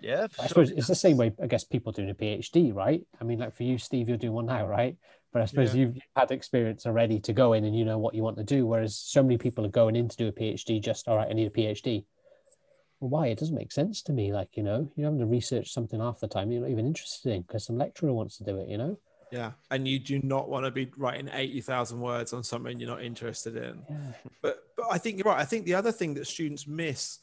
[0.01, 0.27] Yeah.
[0.39, 0.47] I sure.
[0.47, 1.33] suppose it's the same way.
[1.41, 3.01] I guess people doing a PhD, right?
[3.19, 4.71] I mean, like for you, Steve, you're doing one now, mm-hmm.
[4.71, 4.97] right?
[5.33, 5.81] But I suppose yeah.
[5.81, 8.65] you've had experience already to go in and you know what you want to do.
[8.65, 11.33] Whereas so many people are going in to do a PhD just, all right, I
[11.33, 12.05] need a PhD.
[12.99, 13.27] Well, why?
[13.27, 14.31] It doesn't make sense to me.
[14.31, 17.33] Like, you know, you're having to research something half the time you're not even interested
[17.33, 18.99] in because some lecturer wants to do it, you know?
[19.33, 22.87] Yeah, and you do not want to be writing eighty thousand words on something you're
[22.87, 23.81] not interested in.
[23.89, 23.97] Yeah.
[24.43, 25.41] But but I think you're right.
[25.41, 27.17] I think the other thing that students miss,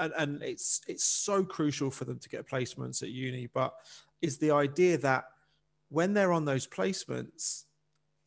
[0.00, 3.72] and, and it's it's so crucial for them to get placements at uni, but
[4.20, 5.26] is the idea that
[5.90, 7.66] when they're on those placements,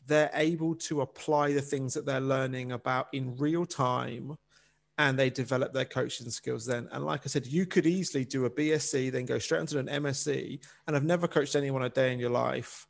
[0.06, 4.38] they're able to apply the things that they're learning about in real time
[4.98, 6.88] and they develop their coaching skills then.
[6.94, 9.88] And like I said, you could easily do a BSc, then go straight into an
[9.88, 12.88] MSc, and have never coached anyone a day in your life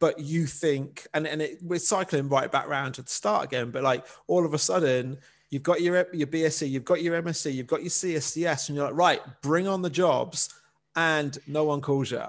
[0.00, 3.70] but you think, and, and it, we're cycling right back around to the start again,
[3.70, 5.18] but like all of a sudden,
[5.50, 8.86] you've got your, your BSc, you've got your MSc, you've got your CSCS, and you're
[8.86, 10.52] like, right, bring on the jobs,
[10.96, 12.22] and no one calls you.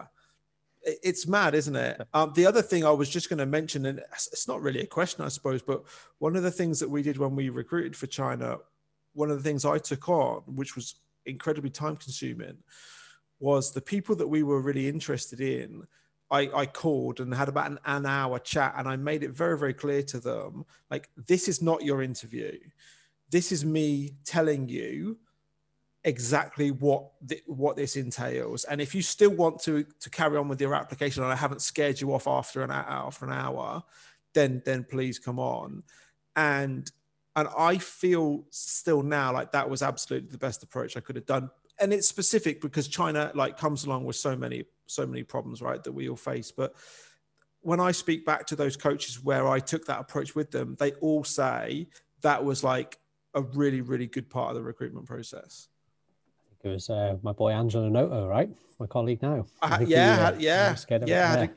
[0.83, 2.01] It's mad, isn't it?
[2.13, 4.87] Um, the other thing I was just going to mention, and it's not really a
[4.87, 5.83] question, I suppose, but
[6.19, 8.59] one of the things that we did when we recruited for China,
[9.13, 12.57] one of the things I took on, which was incredibly time consuming,
[13.39, 15.87] was the people that we were really interested in
[16.35, 19.57] I, I called and had about an, an hour chat and I made it very,
[19.57, 22.57] very clear to them like, this is not your interview.
[23.29, 25.17] This is me telling you
[26.03, 27.09] exactly what
[27.47, 28.63] what this entails.
[28.65, 31.61] And if you still want to to carry on with your application, and I haven't
[31.61, 33.83] scared you off after an hour after an hour,
[34.33, 35.83] then then please come on.
[36.35, 36.89] And
[37.35, 41.25] and I feel still now like that was absolutely the best approach I could have
[41.25, 41.49] done.
[41.79, 45.83] And it's specific because China like comes along with so many so many problems, right,
[45.83, 46.51] that we all face.
[46.51, 46.73] But
[47.61, 50.91] when I speak back to those coaches where I took that approach with them, they
[50.93, 51.87] all say
[52.21, 52.99] that was like
[53.33, 55.67] a really, really good part of the recruitment process.
[56.63, 58.49] It was uh, my boy Angelo Noto, right?
[58.79, 59.45] My colleague now.
[59.61, 60.75] Uh, yeah, he, uh, yeah,
[61.05, 61.47] yeah.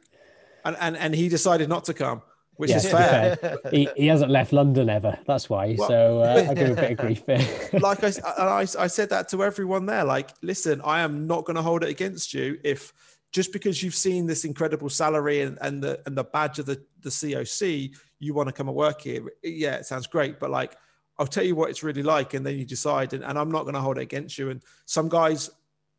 [0.64, 2.20] And, and and he decided not to come,
[2.56, 3.36] which is fair.
[3.36, 3.59] fair.
[3.70, 5.18] he, he hasn't left London ever.
[5.26, 5.76] That's why.
[5.78, 7.46] Well, so uh, I give a bit of grief there.
[7.80, 10.05] like I, I, I said that to everyone there.
[10.05, 12.92] Like, listen, I am not going to hold it against you if
[13.32, 16.82] just because you've seen this incredible salary and, and the and the badge of the
[17.00, 19.22] the COC, you want to come and work here.
[19.42, 20.76] Yeah, it sounds great, but like
[21.18, 23.12] I'll tell you what it's really like, and then you decide.
[23.12, 24.50] And, and I'm not going to hold it against you.
[24.50, 25.50] And some guys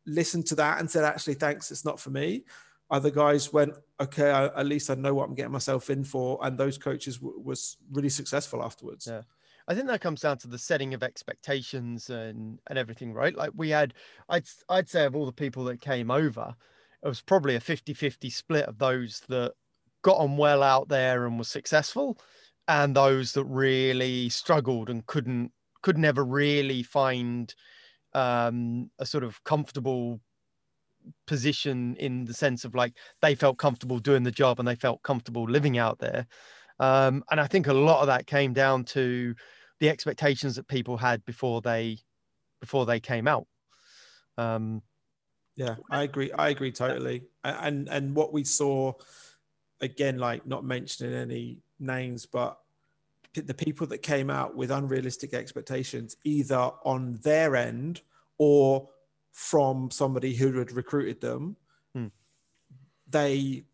[0.06, 2.44] listened to that and said, actually, thanks, it's not for me.
[2.90, 6.38] Other guys went, okay, I, at least I know what I'm getting myself in for.
[6.42, 9.06] And those coaches w- was really successful afterwards.
[9.06, 9.22] Yeah.
[9.68, 13.36] I think that comes down to the setting of expectations and, and everything, right?
[13.36, 13.94] Like we had,
[14.28, 16.54] I'd, I'd say of all the people that came over,
[17.02, 19.52] it was probably a 50 50 split of those that
[20.02, 22.18] got on well out there and was successful
[22.68, 25.52] and those that really struggled and couldn't
[25.82, 27.54] could never really find
[28.12, 30.20] um, a sort of comfortable
[31.26, 35.02] position in the sense of like they felt comfortable doing the job and they felt
[35.02, 36.26] comfortable living out there.
[36.78, 39.34] Um, and I think a lot of that came down to
[39.80, 41.98] the expectations that people had before they
[42.60, 43.46] before they came out.
[44.36, 44.82] Um,
[45.60, 46.32] yeah, I agree.
[46.32, 47.24] I agree totally.
[47.44, 48.94] And and what we saw
[49.82, 52.58] again, like not mentioning any names, but
[53.34, 58.00] the people that came out with unrealistic expectations, either on their end
[58.38, 58.88] or
[59.32, 61.56] from somebody who had recruited them,
[61.94, 62.06] hmm.
[63.08, 63.64] they,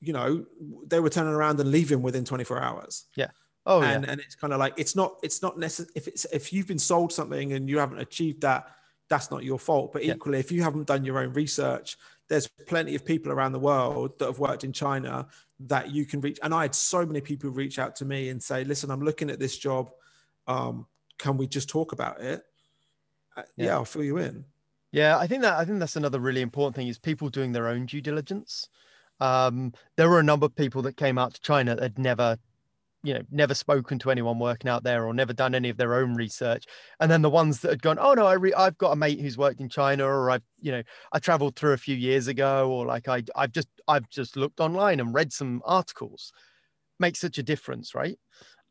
[0.00, 0.44] you know,
[0.86, 3.06] they were turning around and leaving within 24 hours.
[3.16, 3.30] Yeah.
[3.64, 4.12] Oh, and, yeah.
[4.12, 6.78] and it's kind of like it's not it's not necessary if it's if you've been
[6.78, 8.70] sold something and you haven't achieved that,
[9.08, 9.92] that's not your fault.
[9.92, 10.40] But equally, yeah.
[10.40, 11.96] if you haven't done your own research,
[12.28, 15.28] there's plenty of people around the world that have worked in China
[15.60, 16.38] that you can reach.
[16.42, 19.30] And I had so many people reach out to me and say, listen, I'm looking
[19.30, 19.90] at this job.
[20.46, 20.86] Um,
[21.18, 22.44] can we just talk about it?
[23.36, 23.66] Uh, yeah.
[23.66, 24.44] yeah, I'll fill you in.
[24.92, 27.68] Yeah, I think that I think that's another really important thing is people doing their
[27.68, 28.68] own due diligence.
[29.20, 32.38] Um, there were a number of people that came out to China that had never
[33.06, 35.94] you know never spoken to anyone working out there or never done any of their
[35.94, 36.64] own research.
[36.98, 39.20] And then the ones that had gone oh no I re- i've got a mate
[39.20, 42.68] who's worked in china or i've you know i traveled through a few years ago
[42.68, 46.32] or like i i've just i've just looked online and read some articles.
[46.98, 48.18] Makes such a difference right?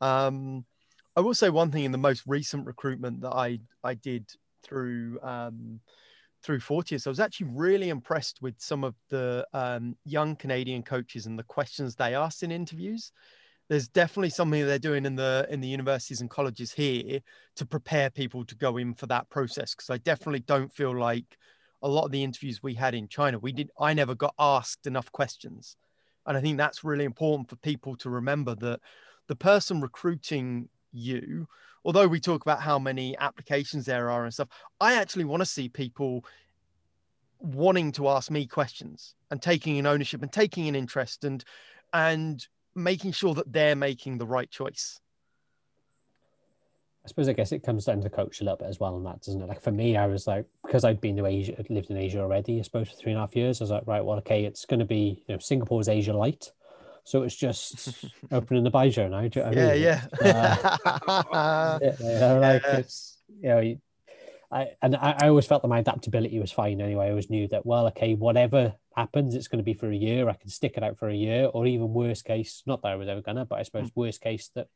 [0.02, 0.66] Um
[1.16, 4.30] i will say one thing in the most recent recruitment that i i did
[4.64, 5.80] through um
[6.44, 11.26] through Fortius, I was actually really impressed with some of the um, young Canadian coaches
[11.26, 13.12] and the questions they asked in interviews
[13.68, 17.20] there's definitely something they're doing in the in the universities and colleges here
[17.56, 21.38] to prepare people to go in for that process because i definitely don't feel like
[21.82, 24.88] a lot of the interviews we had in china we did i never got asked
[24.88, 25.78] enough questions.
[26.28, 28.80] And i think that's really important for people to remember that
[29.28, 31.48] the person recruiting you
[31.84, 35.46] although we talk about how many applications there are and stuff i actually want to
[35.46, 36.26] see people
[37.40, 41.44] wanting to ask me questions and taking an ownership and taking an interest and
[41.94, 45.00] and making sure that they're making the right choice.
[47.06, 48.96] I suppose I guess it comes down to the coach a little bit as well
[48.96, 49.48] on that, doesn't it?
[49.48, 52.58] Like for me, I was like because I'd been to Asia, lived in Asia already,
[52.60, 53.62] I suppose for three and a half years.
[53.62, 56.52] I was like, right, well, okay, it's going to be you know Singapore's Asia light,
[57.04, 59.20] so it's just opening the Baijiu now.
[59.20, 60.78] You know yeah, yeah.
[61.32, 62.78] Uh, you know, like yeah.
[62.78, 63.76] it's you know,
[64.52, 67.06] I and I, I always felt that my adaptability was fine anyway.
[67.06, 70.30] I always knew that well, okay, whatever happens, it's going to be for a year.
[70.30, 72.96] I can stick it out for a year, or even worst case, not that I
[72.96, 73.96] was ever gonna, but I suppose mm.
[73.96, 74.68] worst case that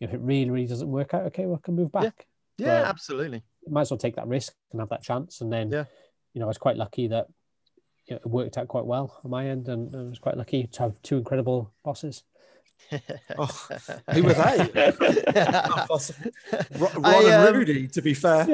[0.00, 2.26] if it really, really doesn't work out, okay, well, I can move back.
[2.56, 3.42] Yeah, yeah absolutely.
[3.68, 5.40] Might as well take that risk and have that chance.
[5.40, 5.84] And then, yeah.
[6.34, 7.26] you know, I was quite lucky that
[8.06, 10.66] you know, it worked out quite well on my end, and I was quite lucky
[10.66, 12.22] to have two incredible bosses.
[13.38, 13.68] oh,
[14.12, 14.92] who were they?
[16.78, 18.46] Ron I, um, and Rudy, to be fair.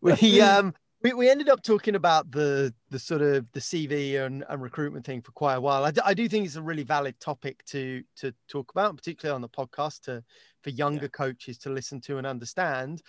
[0.00, 4.44] we um we, we ended up talking about the the sort of the CV and,
[4.48, 5.84] and recruitment thing for quite a while.
[5.84, 9.34] I, d- I do think it's a really valid topic to to talk about, particularly
[9.34, 10.22] on the podcast to
[10.62, 11.08] for younger yeah.
[11.08, 13.02] coaches to listen to and understand.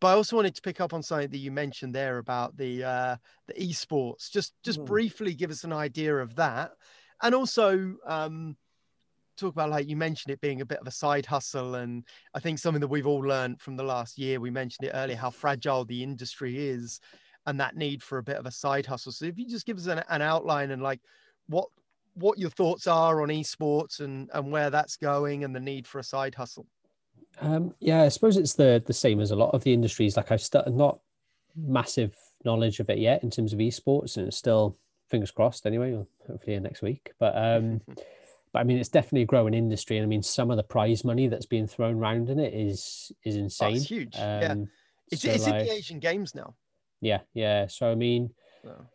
[0.00, 2.84] But I also wanted to pick up on something that you mentioned there about the
[2.84, 3.16] uh,
[3.46, 4.30] the esports.
[4.30, 4.86] Just just mm.
[4.86, 6.72] briefly give us an idea of that,
[7.22, 8.56] and also um,
[9.36, 12.04] talk about like you mentioned it being a bit of a side hustle, and
[12.34, 14.40] I think something that we've all learned from the last year.
[14.40, 17.00] We mentioned it earlier how fragile the industry is,
[17.46, 19.12] and that need for a bit of a side hustle.
[19.12, 21.00] So if you just give us an, an outline and like
[21.46, 21.68] what
[22.14, 25.98] what your thoughts are on esports and and where that's going and the need for
[25.98, 26.66] a side hustle.
[27.40, 30.16] Um, yeah, I suppose it's the the same as a lot of the industries.
[30.16, 30.98] Like I've started not
[31.54, 32.14] massive
[32.44, 34.78] knowledge of it yet in terms of esports, and it's still
[35.08, 36.04] fingers crossed anyway.
[36.26, 37.80] Hopefully next week, but um,
[38.52, 41.04] but I mean it's definitely a growing industry, and I mean some of the prize
[41.04, 43.74] money that's being thrown around in it is is insane.
[43.74, 44.16] Oh, it's huge.
[44.16, 44.54] Um, yeah,
[45.10, 46.54] it's, so it's like, in the Asian Games now.
[47.06, 47.66] Yeah, yeah.
[47.68, 48.30] So I mean.
[48.64, 48.86] Oh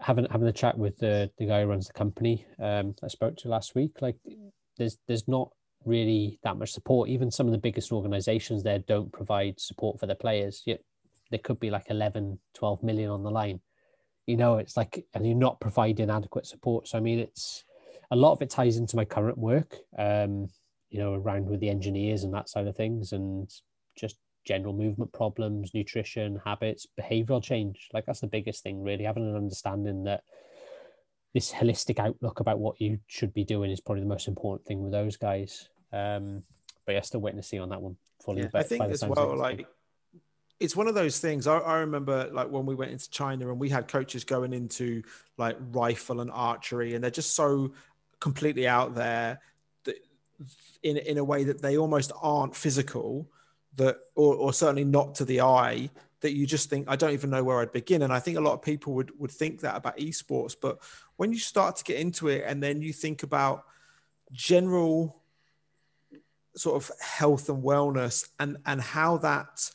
[0.00, 3.36] having having a chat with the the guy who runs the company um, I spoke
[3.38, 4.14] to last week, like
[4.76, 5.50] there's there's not
[5.84, 7.08] really that much support.
[7.08, 10.62] Even some of the biggest organizations there don't provide support for their players.
[10.66, 10.80] Yet
[11.30, 13.60] there could be like 11, 12 million on the line.
[14.26, 16.88] You know, it's like, and you're not providing adequate support.
[16.88, 17.64] So, I mean, it's
[18.10, 20.48] a lot of it ties into my current work, um,
[20.90, 23.50] you know, around with the engineers and that side of things and
[23.96, 24.16] just
[24.48, 27.90] general movement problems, nutrition, habits, behavioral change.
[27.92, 30.24] Like that's the biggest thing, really, having an understanding that
[31.34, 34.82] this holistic outlook about what you should be doing is probably the most important thing
[34.82, 35.68] with those guys.
[35.92, 36.44] Um,
[36.86, 38.40] but yeah, still waiting to see on that one fully.
[38.42, 39.66] Yeah, I think as well, like
[40.58, 41.46] it's one of those things.
[41.46, 45.02] I, I, remember like when we went into China and we had coaches going into
[45.36, 47.72] like rifle and archery, and they're just so
[48.18, 49.40] completely out there
[49.84, 49.96] that
[50.82, 53.30] in in a way that they almost aren't physical,
[53.76, 55.90] that or, or certainly not to the eye
[56.20, 58.02] that you just think I don't even know where I'd begin.
[58.02, 60.78] And I think a lot of people would would think that about esports, but
[61.16, 63.64] when you start to get into it and then you think about
[64.32, 65.22] general
[66.56, 69.70] sort of health and wellness and and how that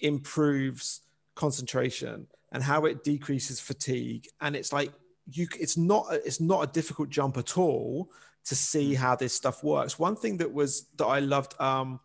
[0.00, 1.02] improves
[1.34, 4.92] concentration and how it decreases fatigue and it's like
[5.30, 8.10] you it's not it's not a difficult jump at all
[8.44, 8.96] to see mm.
[8.96, 12.00] how this stuff works one thing that was that i loved um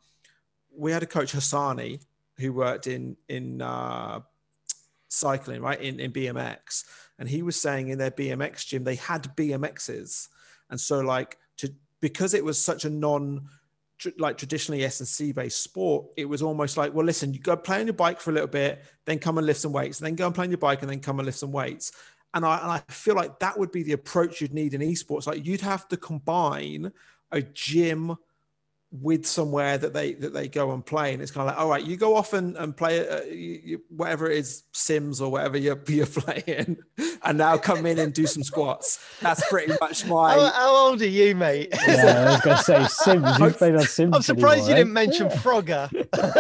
[0.78, 2.00] we had a coach hassani
[2.38, 4.20] who worked in in uh
[5.10, 6.84] cycling right in in bmx
[7.18, 10.28] and he was saying in their bmx gym they had bmxs
[10.70, 13.48] and so like to because it was such a non
[14.18, 17.58] like traditionally S and C based sport, it was almost like, well, listen, you go
[17.58, 20.16] play on your bike for a little bit, then come and lift some weights, then
[20.16, 21.92] go and play on your bike, and then come and lift some weights.
[22.34, 25.26] And I, and I feel like that would be the approach you'd need in esports.
[25.26, 26.92] Like you'd have to combine
[27.32, 28.16] a gym
[28.92, 31.70] with somewhere that they that they go and play and it's kind of like all
[31.70, 35.30] right you go off and, and play uh, you, you, whatever it is sims or
[35.30, 36.78] whatever you're, you're playing
[37.24, 39.04] and now come in and do some squats.
[39.22, 41.68] That's pretty much my how, how old are you mate?
[41.86, 43.40] Yeah i was gonna say sims.
[43.40, 45.90] You played on sims i'm surprised anymore, you didn't mention frogger.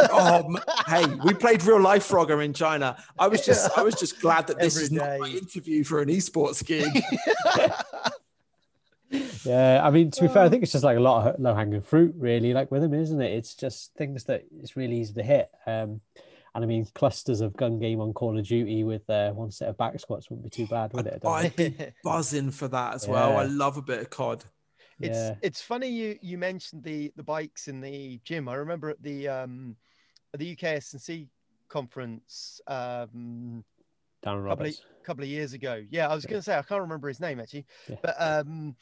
[0.10, 0.58] Oh
[0.88, 2.96] hey we played real life frogger in china.
[3.20, 4.96] I was just i was just glad that this Every is day.
[4.96, 7.04] not my interview for an esports gig
[9.10, 11.56] yeah, I mean, to be fair, I think it's just like a lot of low
[11.56, 13.34] hanging fruit, really, like with him, isn't it?
[13.34, 15.50] It's just things that it's really easy to hit.
[15.66, 16.02] Um,
[16.56, 19.70] and I mean, clusters of gun game on Call of Duty with uh, one set
[19.70, 21.22] of back squats wouldn't be too bad, would it?
[21.26, 23.32] I'd be buzzing for that as well.
[23.32, 23.40] Yeah.
[23.40, 24.44] I love a bit of COD.
[25.00, 25.36] It's yeah.
[25.44, 28.50] it's funny you you mentioned the the bikes in the gym.
[28.50, 29.76] I remember at the um
[30.34, 31.28] at the UK S&C
[31.70, 33.64] conference um
[34.28, 34.78] Darren Roberts.
[34.78, 35.84] Couple of, couple of years ago.
[35.90, 36.32] Yeah, I was yeah.
[36.32, 37.96] going to say I can't remember his name actually, yeah.
[38.02, 38.76] but um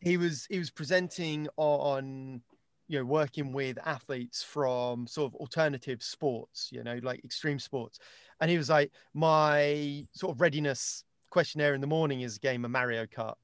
[0.00, 2.40] he was he was presenting on
[2.88, 7.98] you know working with athletes from sort of alternative sports you know like extreme sports
[8.40, 12.64] and he was like my sort of readiness questionnaire in the morning is a game
[12.64, 13.34] of mario kart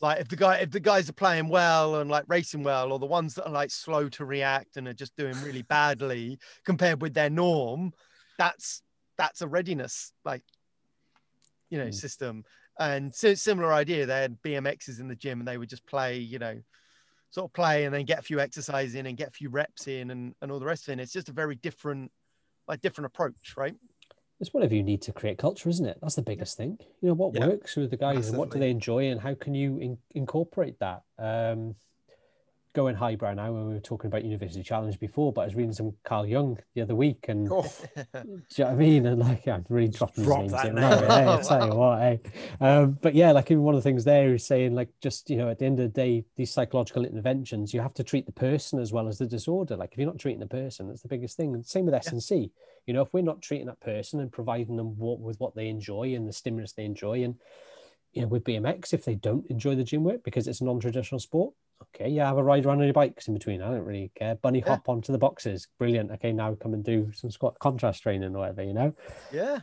[0.00, 2.98] like if the guy if the guys are playing well and like racing well or
[2.98, 7.00] the ones that are like slow to react and are just doing really badly compared
[7.00, 7.92] with their norm
[8.38, 8.82] that's
[9.16, 10.42] that's a readiness like
[11.70, 11.94] you know mm.
[11.94, 12.44] system
[12.78, 14.06] and so similar idea.
[14.06, 16.60] They had BMXs in the gym, and they would just play, you know,
[17.30, 19.86] sort of play and then get a few exercises in and get a few reps
[19.88, 21.02] in and, and all the rest of it.
[21.02, 22.10] It's just a very different,
[22.66, 23.74] like different approach, right?
[24.40, 25.98] It's whatever you need to create culture, isn't it?
[26.00, 26.78] That's the biggest thing.
[27.02, 27.48] You know, what yeah.
[27.48, 28.30] works with the guys Massively.
[28.30, 31.02] and what do they enjoy and how can you in- incorporate that?
[31.18, 31.74] Um,
[32.78, 35.72] going highbrow now when we were talking about University Challenge before, but I was reading
[35.72, 37.62] some Carl Jung the other week and oh.
[37.96, 39.06] do you know what I mean?
[39.06, 40.96] And like I'm really dropping Drop his names in now.
[40.96, 42.20] Hey, I tell you what, hey.
[42.60, 45.36] Um, but yeah, like even one of the things there is saying like just, you
[45.38, 48.32] know, at the end of the day, these psychological interventions, you have to treat the
[48.32, 49.76] person as well as the disorder.
[49.76, 51.54] Like if you're not treating the person, that's the biggest thing.
[51.54, 52.52] And same with S&C.
[52.86, 55.66] You know, if we're not treating that person and providing them what, with what they
[55.66, 57.34] enjoy and the stimulus they enjoy and
[58.12, 61.18] you know, with BMX, if they don't enjoy the gym work because it's a non-traditional
[61.18, 63.62] sport, okay, yeah, have a ride around on your bikes in between.
[63.62, 64.34] I don't really care.
[64.36, 64.76] Bunny Yeah.
[64.76, 65.68] hop onto the boxes.
[65.78, 66.10] Brilliant.
[66.12, 68.94] Okay, now come and do some squat contrast training or whatever, you know?
[69.32, 69.60] Yeah.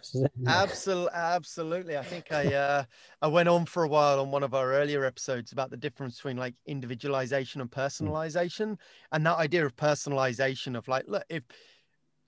[0.47, 1.97] Absolutely, absolutely.
[1.97, 2.83] I think I uh,
[3.21, 6.17] I went on for a while on one of our earlier episodes about the difference
[6.17, 8.77] between like individualization and personalization,
[9.11, 11.43] and that idea of personalization of like, look, if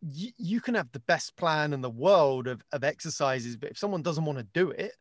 [0.02, 3.78] you, you can have the best plan in the world of, of exercises, but if
[3.78, 4.94] someone doesn't want to do it,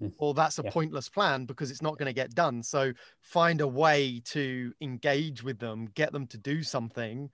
[0.00, 0.12] Mm.
[0.18, 0.70] well, that's a Yeah.
[0.70, 2.62] pointless plan because it's not going to get done.
[2.62, 7.30] So find a way to engage with them, get them to do something,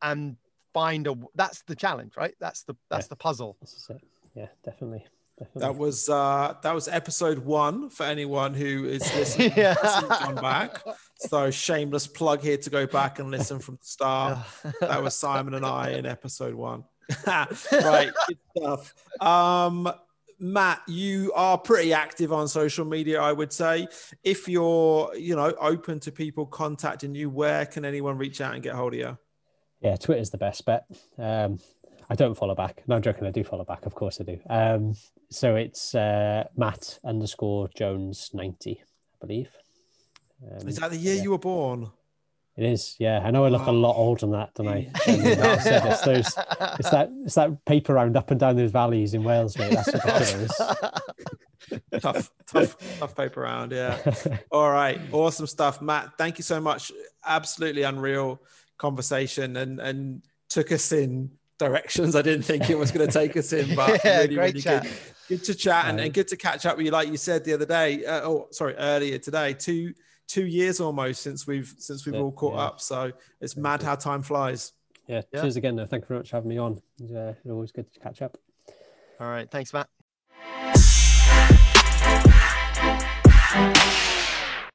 [0.00, 0.36] and
[0.72, 1.14] find a.
[1.34, 2.34] That's the challenge, right?
[2.40, 3.10] That's the that's Yeah.
[3.10, 3.56] the puzzle.
[3.60, 4.00] This it.
[4.34, 5.04] Yeah, definitely.
[5.38, 5.60] Definitely.
[5.60, 9.74] That was uh that was episode one for anyone who is listening Yeah.
[9.82, 10.82] hasn't gone back.
[11.16, 14.38] So shameless plug here to go back and listen from the start.
[14.80, 16.84] That was Simon and I in episode one.
[17.26, 18.94] right, good stuff.
[19.20, 19.92] Um
[20.38, 23.88] Matt, you are pretty active on social media, I would say.
[24.22, 28.62] If you're, you know, open to people contacting you, where can anyone reach out and
[28.62, 29.18] get hold of you?
[29.80, 30.84] Yeah, Twitter's the best bet.
[31.18, 31.58] Um,
[32.08, 32.82] I don't follow back.
[32.86, 33.26] No, I'm joking.
[33.26, 33.86] I do follow back.
[33.86, 34.38] Of course I do.
[34.48, 34.94] Um,
[35.30, 39.50] so it's uh, Matt underscore Jones 90, I believe.
[40.44, 41.22] Um, Is that the year yeah.
[41.22, 41.90] you were born?
[42.56, 42.96] It is.
[42.98, 44.90] Yeah, I know I look a lot older than that, don't I?
[45.06, 45.14] Yeah.
[45.14, 46.44] And like I said, it's, those,
[46.78, 49.72] it's that it's that paper round up and down those valleys in Wales, mate.
[49.72, 50.52] That's ridiculous.
[52.00, 53.72] tough, tough, tough paper round.
[53.72, 53.98] Yeah.
[54.50, 55.00] All right.
[55.12, 55.80] Awesome stuff.
[55.80, 56.92] Matt, thank you so much.
[57.24, 58.42] Absolutely unreal
[58.76, 63.36] conversation and and took us in directions I didn't think it was going to take
[63.36, 64.82] us in, but Yeah, really, great really chat.
[64.82, 64.92] good.
[65.28, 66.92] Good to chat and, and good to catch up with you.
[66.92, 69.94] Like you said the other day, uh, oh, sorry, earlier today, two
[70.28, 72.60] two years almost since we've since we've Yeah, all caught yeah.
[72.64, 72.80] up.
[72.80, 73.86] So it's Very mad good.
[73.86, 74.72] how time flies.
[75.06, 75.40] yeah, Yeah.
[75.42, 75.76] cheers again.
[75.76, 75.86] though.
[75.86, 76.80] Thank you very much for having me on.
[76.98, 78.36] Yeah, it's uh, always good to catch up.
[79.20, 79.50] All right.
[79.50, 79.88] Thanks, Matt.